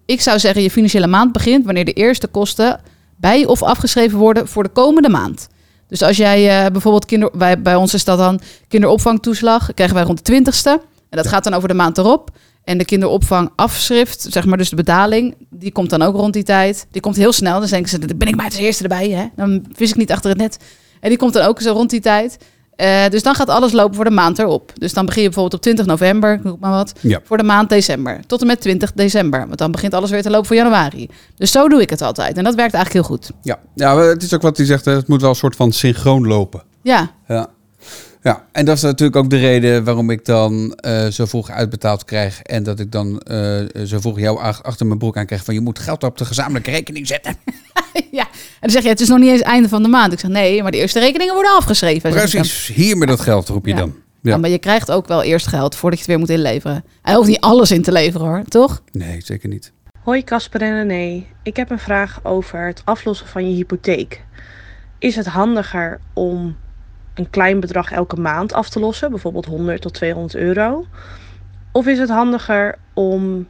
[0.06, 2.80] Ik zou zeggen, je financiële maand begint wanneer de eerste kosten
[3.16, 5.48] bij of afgeschreven worden voor de komende maand.
[5.88, 10.06] Dus als jij eh, bijvoorbeeld kinder, bij, bij ons is dat dan kinderopvangtoeslag, krijgen wij
[10.06, 10.90] rond de 20ste.
[11.10, 12.30] En dat gaat dan over de maand erop.
[12.64, 16.88] En de kinderopvangafschrift, zeg maar dus de betaling, die komt dan ook rond die tijd.
[16.92, 17.60] Die komt heel snel.
[17.60, 19.10] Dan denken ze, dan ben ik maar als eerste erbij.
[19.10, 19.26] Hè?
[19.36, 20.58] Dan vis ik niet achter het net.
[21.00, 22.38] En die komt dan ook zo rond die tijd.
[22.82, 24.72] Eh, dus dan gaat alles lopen voor de maand erop.
[24.76, 27.20] Dus dan begin je bijvoorbeeld op 20 november, ik noem maar wat, Ja.
[27.24, 28.20] voor de maand december.
[28.28, 29.40] Tot en met 20 december.
[29.48, 31.10] Want dan begint alles weer te lopen voor januari.
[31.36, 32.38] Dus zo doe ik het altijd.
[32.38, 33.32] En dat werkt eigenlijk heel goed.
[33.42, 34.86] Ja, ja het is ook wat hij zegt.
[34.86, 36.64] Het moet wel een soort van synchroon lopen.
[36.82, 37.48] Ja, Ja.
[38.24, 42.06] Ja, en dat is natuurlijk ook de reden waarom ik dan eh, zo vroeg uitbetaald
[42.06, 42.42] krijg.
[42.42, 45.54] En dat ik dan eh, zo vroeg jou ach- achter mijn broek aan krijg van
[45.54, 47.36] je moet geld op de gezamenlijke rekening zetten.
[48.12, 48.28] ja.
[48.62, 50.14] En dan zeg je, het is nog niet eens einde van de maand.
[50.14, 52.10] Ik zeg, nee, maar de eerste rekeningen worden afgeschreven.
[52.12, 53.78] Precies, hier met dat geld roep je Ja.
[53.78, 53.96] dan.
[54.22, 54.32] Ja.
[54.32, 54.38] Ja.
[54.38, 56.84] maar je krijgt ook wel eerst geld voordat je het weer moet inleveren.
[57.02, 58.82] Hij hoeft niet alles in te leveren hoor, toch?
[58.92, 59.72] Nee, zeker niet.
[60.04, 61.24] Hoi Casper en René.
[61.44, 64.24] Ik heb een vraag over het aflossen van je hypotheek.
[65.00, 66.56] Is het handiger om
[67.14, 70.86] een klein bedrag elke maand af te lossen, bijvoorbeeld 100 tot 200 euro?
[71.72, 73.48] Of is het handiger om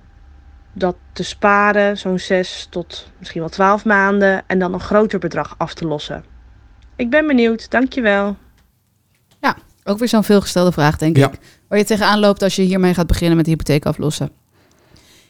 [0.73, 5.55] dat te sparen, zo'n 6 tot misschien wel 12 maanden, en dan een groter bedrag
[5.57, 6.23] af te lossen?
[6.95, 8.35] Ik ben benieuwd, dankjewel.
[9.41, 11.27] Ja, ook weer zo'n veelgestelde vraag, denk Ja.
[11.31, 11.39] ik.
[11.67, 14.31] Waar je tegenaan loopt als je hiermee gaat beginnen met de hypotheek aflossen.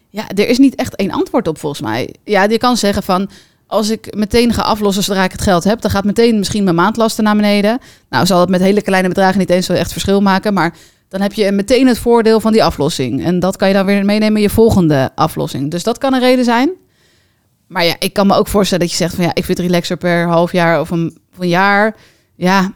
[0.09, 2.15] Ja, er is niet echt één antwoord op volgens mij.
[2.23, 3.29] Ja, je kan zeggen van,
[3.67, 6.75] als ik meteen ga aflossen zodra ik het geld heb, dan gaat meteen misschien mijn
[6.75, 7.79] maandlasten naar beneden.
[8.09, 10.73] Nou, zal het met hele kleine bedragen niet eens zo echt verschil maken, maar
[11.11, 13.23] dan heb je meteen het voordeel van die aflossing.
[13.23, 15.71] En dat kan je dan weer meenemen in je volgende aflossing.
[15.71, 16.71] Dus dat kan een reden zijn.
[17.67, 19.97] Maar ja, ik kan me ook voorstellen dat je zegt van ja, ik vind relaxer
[19.97, 21.95] per half jaar of een, of een jaar.
[22.35, 22.71] Ja,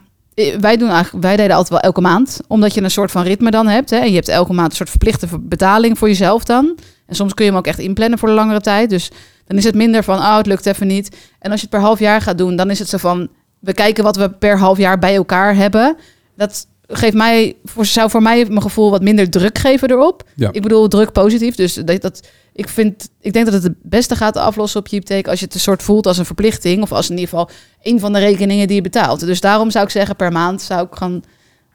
[0.60, 2.40] wij, doen eigenlijk, wij deden altijd wel elke maand.
[2.48, 3.90] Omdat je een soort van ritme dan hebt.
[3.90, 3.96] Hè?
[3.96, 6.78] En je hebt elke maand een soort verplichte ver- betaling voor jezelf dan.
[7.06, 8.90] En soms kun je hem ook echt inplannen voor de langere tijd.
[8.90, 9.10] Dus
[9.46, 11.16] dan is het minder van, oh, het lukt even niet.
[11.38, 13.28] En als je het per half jaar gaat doen, dan is het zo van...
[13.58, 15.96] we kijken wat we per half jaar bij elkaar hebben.
[16.36, 20.22] Dat geeft mij, voor, zou voor mij mijn gevoel wat minder druk geven erop.
[20.34, 20.48] Ja.
[20.52, 21.54] Ik bedoel druk positief.
[21.54, 24.96] Dus dat, dat, ik, vind, ik denk dat het het beste gaat aflossen op je
[24.96, 25.28] hypotheek...
[25.28, 26.82] als je het een soort voelt als een verplichting...
[26.82, 27.50] of als in ieder geval
[27.82, 29.20] een van de rekeningen die je betaalt.
[29.20, 31.24] Dus daarom zou ik zeggen, per maand zou ik gewoon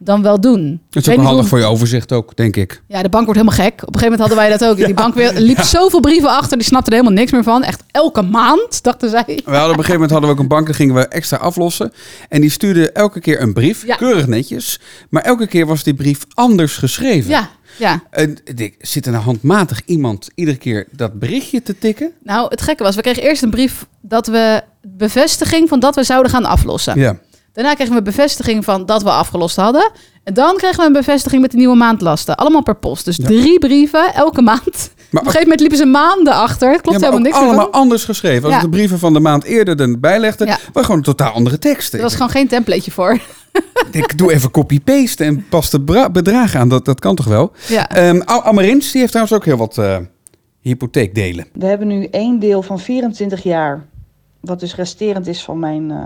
[0.04, 0.82] dan wel doen.
[0.92, 2.82] Het is ook handig hoe- voor je overzicht ook, denk ik.
[2.88, 3.74] ja, de bank wordt helemaal gek.
[3.74, 4.78] Op een gegeven moment hadden wij dat ook.
[4.88, 7.64] Die bank weer, liep zoveel brieven achter, die snapten er helemaal niks meer van.
[7.64, 9.24] Echt elke maand, dachten zij.
[9.26, 11.38] We hadden op een gegeven moment hadden we ook een bank, daar gingen we extra
[11.38, 11.92] aflossen.
[12.30, 13.96] En die stuurde elke keer een brief, Ja.
[13.96, 14.80] keurig netjes.
[15.10, 17.30] Maar elke keer was die brief anders geschreven.
[17.30, 18.04] Ja, ja.
[18.10, 18.38] En
[18.80, 22.12] zit er nou handmatig iemand iedere keer dat berichtje te tikken?
[22.24, 26.04] Nou, het gekke was, we kregen eerst een brief dat we bevestiging van dat we
[26.04, 27.00] zouden gaan aflossen.
[27.00, 27.18] Ja.
[27.54, 29.92] Daarna kregen we bevestiging van dat we afgelost hadden.
[30.24, 32.36] En dan kregen we een bevestiging met de nieuwe maandlasten.
[32.36, 33.06] Allemaal per post.
[33.06, 33.26] Dus Ja.
[33.26, 34.62] drie brieven elke maand.
[35.12, 36.72] Op een gegeven moment liepen ze maanden achter.
[36.72, 37.82] Het klopt ja, maar helemaal niks allemaal van.
[37.82, 38.44] anders geschreven.
[38.46, 38.62] Als Ja.
[38.62, 40.58] de brieven van de maand eerder erbij legde, Ja.
[40.74, 41.98] waren gewoon totaal andere teksten.
[41.98, 43.12] Er was gewoon geen templateje voor.
[43.86, 46.70] Ik denk, doe even copy-paste en pas de bedragen aan.
[46.70, 47.52] Dat, dat kan toch wel?
[47.68, 47.90] Ja.
[47.90, 49.98] Ehm Al- Amarins, die heeft trouwens ook heel wat eh
[50.60, 51.46] hypotheekdelen.
[51.54, 53.86] We hebben nu één deel van 24 jaar,
[54.40, 55.98] wat dus resterend is van mijn, eh,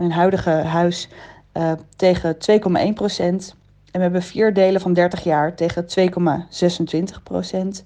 [0.00, 1.08] mijn huidige huis,
[1.52, 3.54] eh, tegen 2,1 procent.
[3.84, 7.84] En we hebben vier delen van 30 jaar tegen 2,26 procent,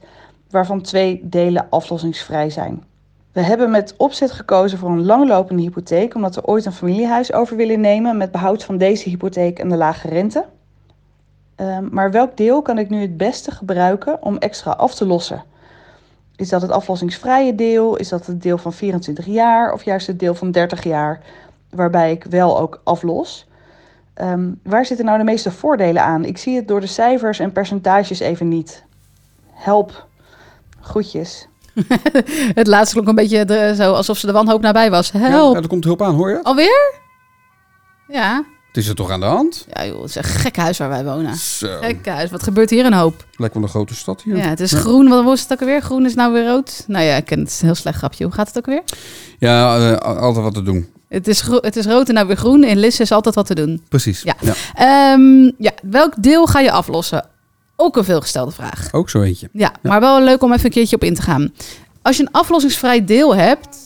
[0.50, 2.84] waarvan twee delen aflossingsvrij zijn.
[3.32, 7.56] We hebben met opzet gekozen voor een langlopende hypotheek, omdat we ooit een familiehuis over
[7.56, 10.44] willen nemen met behoud van deze hypotheek en de lage rente.
[11.54, 15.44] Ehm, maar welk deel kan ik nu het beste gebruiken om extra af te lossen?
[16.36, 17.96] Is dat het aflossingsvrije deel?
[17.96, 21.20] Is dat het deel van 24 jaar of juist het deel van 30 jaar,
[21.74, 23.46] waarbij ik wel ook aflos?
[24.14, 26.24] Ehm, waar zitten nou de meeste voordelen aan?
[26.24, 28.84] Ik zie het door de cijfers en percentages even niet.
[29.52, 30.06] Help.
[30.80, 31.48] Groetjes.
[32.60, 35.10] Het laatste klonk een beetje de, zo alsof ze de wanhoop nabij was.
[35.10, 35.56] Ja, Help.
[35.56, 36.42] er komt hulp aan, hoor je?
[36.42, 36.94] Alweer?
[38.08, 38.44] Ja.
[38.66, 39.66] Het is er toch aan de hand?
[39.72, 41.34] Ja joh, het is een gek huis waar wij wonen.
[41.34, 41.78] Zo.
[41.80, 42.30] Gek huis.
[42.30, 43.24] Wat gebeurt hier een hoop?
[43.36, 44.36] Lijkt wel een grote stad hier.
[44.36, 45.08] Ja, het is groen.
[45.08, 45.80] Wat was het ook alweer?
[45.80, 46.84] Groen is nou weer rood.
[46.86, 47.46] Nou ja, ik ken het.
[47.46, 48.24] Het is een heel slecht grapje.
[48.24, 48.82] Hoe gaat het ook weer?
[49.38, 50.88] Ja, eh, altijd wat te doen.
[51.14, 52.64] Het is, het is rood en nou weer groen.
[52.64, 53.82] In Lisse is altijd wat te doen.
[53.88, 54.22] Precies.
[54.22, 54.34] Ja.
[54.40, 54.54] Ja.
[54.74, 57.26] Ehm, ja, welk deel ga je aflossen?
[57.76, 58.88] Ook een veelgestelde vraag.
[58.92, 59.48] Ook zo eentje.
[59.52, 61.52] Ja, maar wel leuk om even een keertje op in te gaan.
[62.02, 63.82] Als je een aflossingsvrij deel hebt.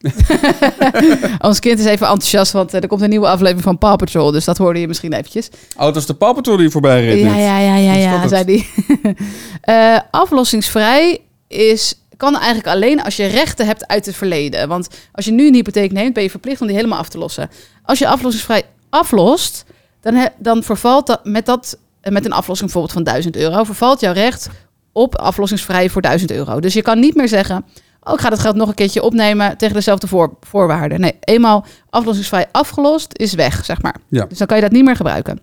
[1.48, 4.30] Ons kind is even enthousiast, want eh, er komt een nieuwe aflevering van Paw Patrol.
[4.30, 5.48] Dus dat hoorde je misschien eventjes.
[5.76, 8.68] Oh, is de Paw Patrol die voorbij reed Ja, ja, ja, ja, ja, zei die.
[9.60, 14.68] Eh, aflossingsvrij is, kan eigenlijk alleen als je rechten hebt uit het verleden.
[14.68, 17.18] Want als je nu een hypotheek neemt, ben je verplicht om die helemaal af te
[17.18, 17.50] lossen.
[17.82, 19.64] Als je aflossingsvrij aflost,
[20.00, 23.64] dan, he- dan vervalt dat met, dat eh, met een aflossing bijvoorbeeld van 1000 euro,
[23.64, 24.48] vervalt jouw recht
[24.92, 26.60] op aflossingsvrij voor 1000 euro.
[26.60, 27.64] Dus je kan niet meer zeggen,
[28.02, 31.00] oh, ik ga dat geld nog een keertje opnemen tegen dezelfde voor, voorwaarden.
[31.00, 33.96] Nee, eenmaal aflossingsvrij afgelost is weg, zeg maar.
[34.08, 34.24] Ja.
[34.24, 35.40] Dus dan kan je dat niet meer gebruiken.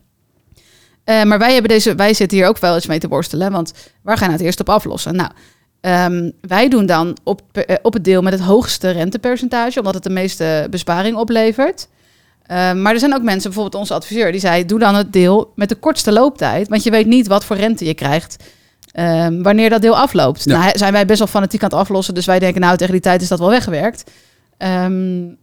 [1.03, 3.51] Eh, maar wij, hebben deze, wij zitten hier ook wel eens mee te worstelen.
[3.51, 5.15] Want waar ga je nou het eerst op aflossen?
[5.15, 5.29] Nou,
[5.81, 10.03] ehm, wij doen dan op, eh, op het deel met het hoogste rentepercentage, omdat het
[10.03, 11.87] de meeste besparing oplevert.
[12.45, 15.51] Ehm, maar er zijn ook mensen, bijvoorbeeld onze adviseur, die zei: doe dan het deel
[15.55, 16.67] met de kortste looptijd.
[16.67, 18.35] Want je weet niet wat voor rente je krijgt.
[18.91, 20.43] ehm, wanneer dat deel afloopt.
[20.43, 20.57] Ja.
[20.59, 22.13] Nou, zijn wij best wel fanatiek aan het aflossen.
[22.13, 24.11] Dus wij denken, nou, tegen die tijd is dat wel weggewerkt.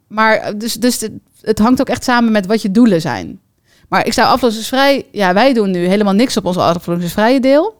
[0.08, 3.40] Maar dus, dus het, het hangt ook echt samen met wat je doelen zijn.
[3.88, 5.06] Maar ik zou aflossingsvrij...
[5.12, 7.77] Ja, wij doen nu helemaal niks op ons aflossingsvrije deel.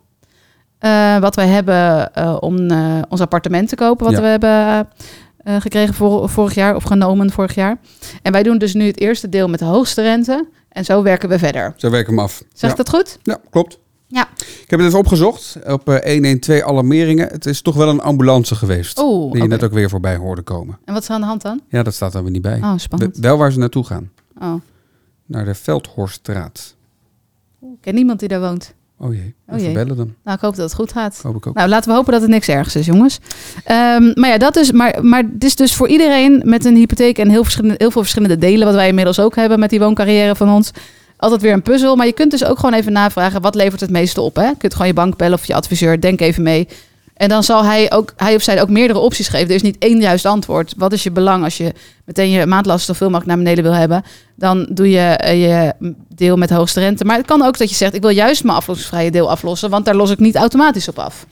[0.79, 4.05] Eh, wat wij hebben eh, om eh, ons appartement te kopen.
[4.07, 4.21] Wat Ja.
[4.21, 4.89] we hebben
[5.63, 6.75] gekregen vor- vorig jaar.
[6.75, 7.79] Of genomen vorig jaar.
[8.23, 10.49] En wij doen dus nu het eerste deel met de hoogste rente.
[10.69, 11.73] En zo werken we verder.
[11.77, 12.37] Zo werken we hem af.
[12.53, 12.69] Zeg ja.
[12.71, 13.19] ik dat goed?
[13.23, 13.79] Ja, klopt.
[14.07, 14.29] Ja.
[14.39, 17.29] Ik heb het even opgezocht op eh, 112 alarmeringen.
[17.29, 18.99] Het is toch wel een ambulance geweest.
[19.01, 20.79] Oeh, die je net ook weer voorbij hoorde komen.
[20.85, 21.61] En wat is er aan de hand dan?
[21.69, 22.59] Ja, dat staat er weer niet bij.
[22.63, 23.17] Oh, spannend.
[23.17, 24.11] We- wel waar ze naartoe gaan.
[24.41, 24.55] Oh.
[25.27, 26.75] Naar de Veldhorststraat.
[27.61, 28.75] Ik ken niemand die daar woont.
[29.01, 29.73] Oh jee, Oh jee.
[29.73, 30.15] bellen dan.
[30.25, 31.21] Nou, ik hoop dat het goed gaat.
[31.23, 31.55] Hoop ik ook.
[31.55, 33.19] Nou, laten we hopen dat het niks ergs is, jongens.
[33.65, 34.73] Ehm, maar ja, dat is.
[34.73, 38.01] Maar, maar het is dus voor iedereen met een hypotheek en heel, verschillende, heel veel
[38.01, 40.71] verschillende delen, wat wij inmiddels ook hebben met die wooncarrière van ons.
[41.17, 41.97] Altijd weer een puzzel.
[41.97, 44.37] Maar je kunt dus ook gewoon even navragen: wat levert het meeste op?
[44.37, 44.47] Hè?
[44.49, 46.01] Je kunt gewoon je bank bellen of je adviseur.
[46.01, 46.69] Denk even mee.
[47.19, 49.49] En dan zal hij, ook, hij of zij ook meerdere opties geven.
[49.49, 50.75] Er is niet één juist antwoord.
[50.77, 51.73] Wat is je belang als je
[52.05, 54.05] meteen je maandlast zoveel mogelijk naar beneden wil hebben?
[54.35, 55.75] Dan doe je eh, je
[56.15, 57.05] deel met de hoogste rente.
[57.05, 59.85] Maar het kan ook dat je zegt: ik wil juist mijn aflossingsvrije deel aflossen, want
[59.85, 61.27] daar los ik niet automatisch op af.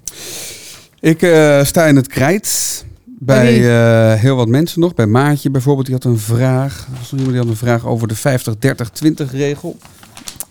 [1.01, 2.85] Ik eh, sta in het krijt.
[3.19, 4.95] Bij eh, heel wat mensen nog.
[4.95, 6.87] Bij Maatje bijvoorbeeld, die had een vraag.
[7.11, 9.77] Die had een vraag over de 50-30-20 regel.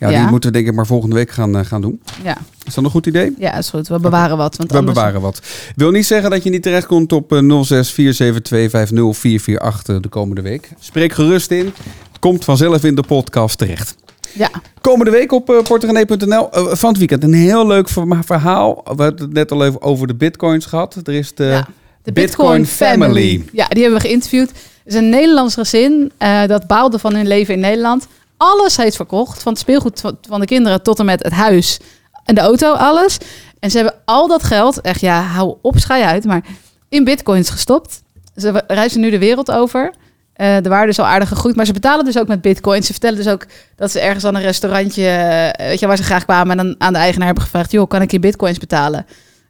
[0.06, 0.22] Ja, Ja.
[0.22, 2.02] die moeten we denk ik maar volgende week gaan, eh, gaan doen.
[2.24, 3.34] Ja, Is dat een goed idee?
[3.38, 3.88] ja is goed.
[3.88, 4.56] We bewaren wat.
[4.58, 4.98] Want We anders...
[4.98, 5.42] bewaren wat.
[5.76, 7.44] Wil niet zeggen dat je niet terechtkomt op eh, 0647250448
[10.02, 10.70] de komende week.
[10.80, 11.74] Spreek gerust in.
[12.20, 13.96] Komt vanzelf in de podcast terecht.
[14.34, 14.50] Ja,
[14.82, 15.64] Komende week op uh, eh,
[16.76, 17.24] van het weekend.
[17.24, 17.90] Een heel leuk
[18.26, 18.82] verhaal.
[18.96, 20.98] We hebben het net al even over de bitcoins gehad.
[21.04, 21.68] Er is de, ja.
[22.04, 23.30] de Bitcoin Bitcoin, Family.
[23.30, 23.46] Family.
[23.52, 24.50] Ja, die hebben we geïnterviewd.
[24.50, 28.08] Het is een Nederlands gezin eh, dat baalde van hun leven in Nederland.
[28.38, 29.42] Alles heeft verkocht.
[29.44, 31.80] Van het speelgoed van- de kinderen tot en met het huis
[32.26, 33.18] en de auto, alles.
[33.60, 36.44] En ze hebben al dat geld, echt ja, hou op, schij uit, maar
[36.90, 38.02] in bitcoins gestopt.
[38.36, 39.94] Ze reizen nu de wereld over.
[40.34, 42.86] Eh, de waarde is al aardig gegroeid, maar ze betalen dus ook met bitcoins.
[42.86, 43.46] Ze vertellen dus ook
[43.76, 46.76] dat ze ergens aan een restaurantje, eh, weet je, waar ze graag kwamen, en dan
[46.78, 49.06] aan de eigenaar hebben gevraagd, joh, kan ik je bitcoins betalen?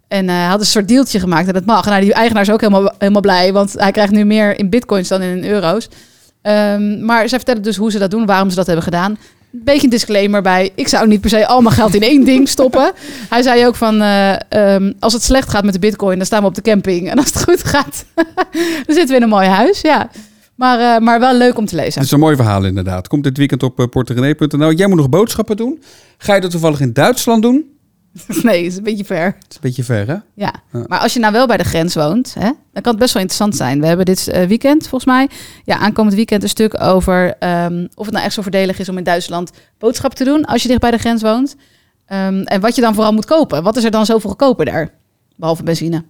[0.07, 1.85] En eh, hij had een soort deeltje gemaakt en dat mag.
[1.85, 5.07] Nou, die eigenaar is ook helemaal, helemaal blij, want hij krijgt nu meer in bitcoins
[5.07, 5.89] dan in euro's.
[6.45, 9.11] Ehm, maar zij vertellen dus hoe ze dat doen, waarom ze dat hebben gedaan.
[9.11, 10.71] Een beetje een disclaimer bij.
[10.75, 12.91] Ik zou niet per se al mijn geld in één ding stoppen.
[13.29, 16.41] Hij zei ook van, eh, ehm, als het slecht gaat met de bitcoin, dan staan
[16.41, 17.09] we op de camping.
[17.09, 18.05] En als het goed gaat,
[18.85, 19.81] dan zitten we in een mooi huis.
[19.81, 20.09] Ja.
[20.55, 21.93] Maar, eh, maar wel leuk om te lezen.
[21.93, 23.07] Het is een mooi verhaal inderdaad.
[23.07, 24.71] Komt dit weekend op uh, porterenee.nl.
[24.71, 25.81] Jij moet nog boodschappen doen.
[26.17, 27.74] Ga je dat toevallig in Duitsland doen?
[28.43, 29.25] Nee, het is een beetje ver.
[29.25, 30.13] Het is een beetje ver, hè?
[30.13, 30.83] Ja, Ja.
[30.87, 33.21] maar als je nou wel bij de grens woont, hè, dan kan het best wel
[33.21, 33.79] interessant zijn.
[33.81, 35.29] We hebben dit eh, weekend, volgens mij,
[35.63, 38.97] ja, aankomend weekend een stuk over ehm, of het nou echt zo voordelig is om
[38.97, 41.55] in Duitsland boodschappen te doen als je dicht bij de grens woont.
[42.05, 43.63] Ehm, en wat je dan vooral moet kopen.
[43.63, 44.93] Wat is er dan zoveel goedkoper daar?
[45.35, 46.03] Behalve benzine.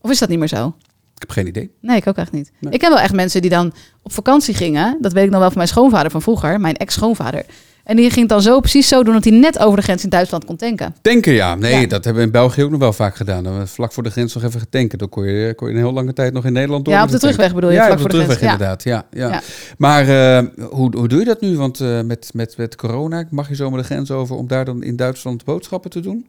[0.00, 0.66] Of is dat niet meer zo?
[1.14, 1.70] Ik heb geen idee.
[1.80, 2.52] Nee, ik ook echt niet.
[2.60, 2.72] Nee.
[2.72, 4.98] Ik ken wel echt mensen die dan op vakantie gingen.
[5.00, 7.44] Dat weet ik nog wel van mijn schoonvader van vroeger, mijn ex-schoonvader.
[7.86, 10.08] En die ging dan zo precies zo doen dat hij net over de grens in
[10.10, 10.94] Duitsland kon tanken.
[11.02, 11.54] Tanken, ja.
[11.54, 11.86] Nee, Ja.
[11.86, 13.44] dat hebben we in België ook nog wel vaak gedaan.
[13.44, 14.98] Dan we vlak voor de grens nog even getanken.
[14.98, 16.94] Dan kon je, kon je een heel lange tijd nog in Nederland door.
[16.94, 18.84] Ja, op de terugweg bedoel je, Ja, vlak op voor de de terugweg grens, inderdaad.
[18.84, 19.28] Ja, ja.
[19.28, 19.40] Ja.
[19.78, 21.56] Maar eh, hoe, hoe doe je dat nu?
[21.56, 24.82] Want eh, met, met, met corona mag je zomaar de grens over om daar dan
[24.82, 26.26] in Duitsland boodschappen te doen?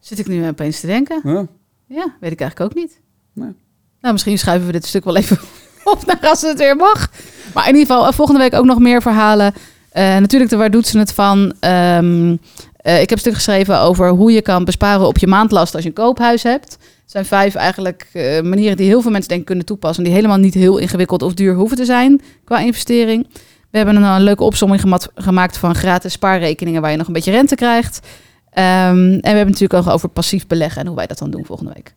[0.00, 1.20] Zit ik nu opeens te denken?
[1.24, 1.46] Ja.
[1.86, 3.00] Ja, weet ik eigenlijk ook niet.
[3.32, 3.54] Nee.
[4.00, 5.38] Nou, misschien schuiven we dit stuk wel even
[5.84, 7.10] op naar als het weer mag.
[7.54, 9.54] Maar in ieder geval, eh, volgende week ook nog meer verhalen.
[9.90, 11.52] Eh, natuurlijk, de waar doet ze het van?
[11.60, 12.36] Ehm,
[12.76, 15.82] eh, ik heb een stuk geschreven over hoe je kan besparen op je maandlast als
[15.82, 16.72] je een koophuis hebt.
[16.72, 20.04] Het zijn vijf eigenlijk eh, manieren die heel veel mensen denk kunnen toepassen.
[20.04, 23.26] Die helemaal niet heel ingewikkeld of duur hoeven te zijn qua investering.
[23.70, 24.82] We hebben een, een leuke opsomming
[25.14, 28.06] gemaakt van gratis spaarrekeningen waar je nog een beetje rente krijgt.
[28.50, 31.46] Ehm, en we hebben natuurlijk ook over passief beleggen en hoe wij dat dan doen
[31.46, 31.94] volgende week.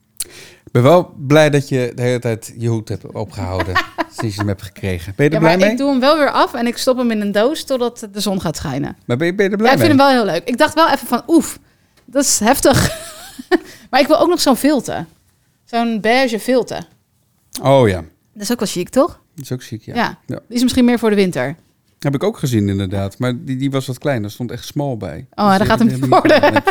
[0.71, 3.73] Ik ben wel blij dat je de hele tijd je hoed hebt opgehouden
[4.19, 5.13] sinds je hem hebt gekregen.
[5.15, 5.71] Ben je er Ja, blij maar mee?
[5.71, 8.19] ik doe hem wel weer af en ik stop hem in een doos totdat de
[8.19, 8.97] zon gaat schijnen.
[9.05, 9.87] Maar ben je, ben je er blij Ja, ik mee?
[9.89, 10.47] vind hem wel heel leuk.
[10.47, 11.59] Ik dacht wel even van, oef,
[12.05, 12.97] dat is heftig.
[13.89, 15.05] maar ik wil ook nog zo'n filter.
[15.65, 16.87] Zo'n beige filter.
[17.61, 18.03] Oh ja,
[18.33, 19.19] Dat is ook wel chic, toch?
[19.35, 19.95] dat is ook ziek, ja.
[19.95, 20.17] Ja.
[20.25, 20.39] Ja.
[20.47, 21.55] Die is misschien meer voor de winter.
[21.99, 23.17] Heb ik ook gezien inderdaad.
[23.17, 24.25] Maar die, die was wat kleiner.
[24.25, 25.27] Er stond echt small bij.
[25.35, 26.41] Oh, Dus die gaat hem niet worden.
[26.41, 26.61] Nee.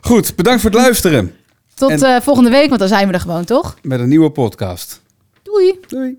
[0.00, 1.34] Goed, bedankt voor het luisteren.
[1.76, 3.76] Tot En- eh, volgende week, want dan zijn we er gewoon, toch?
[3.82, 5.00] Met een nieuwe podcast.
[5.42, 5.78] Doei!
[5.86, 6.18] Doei.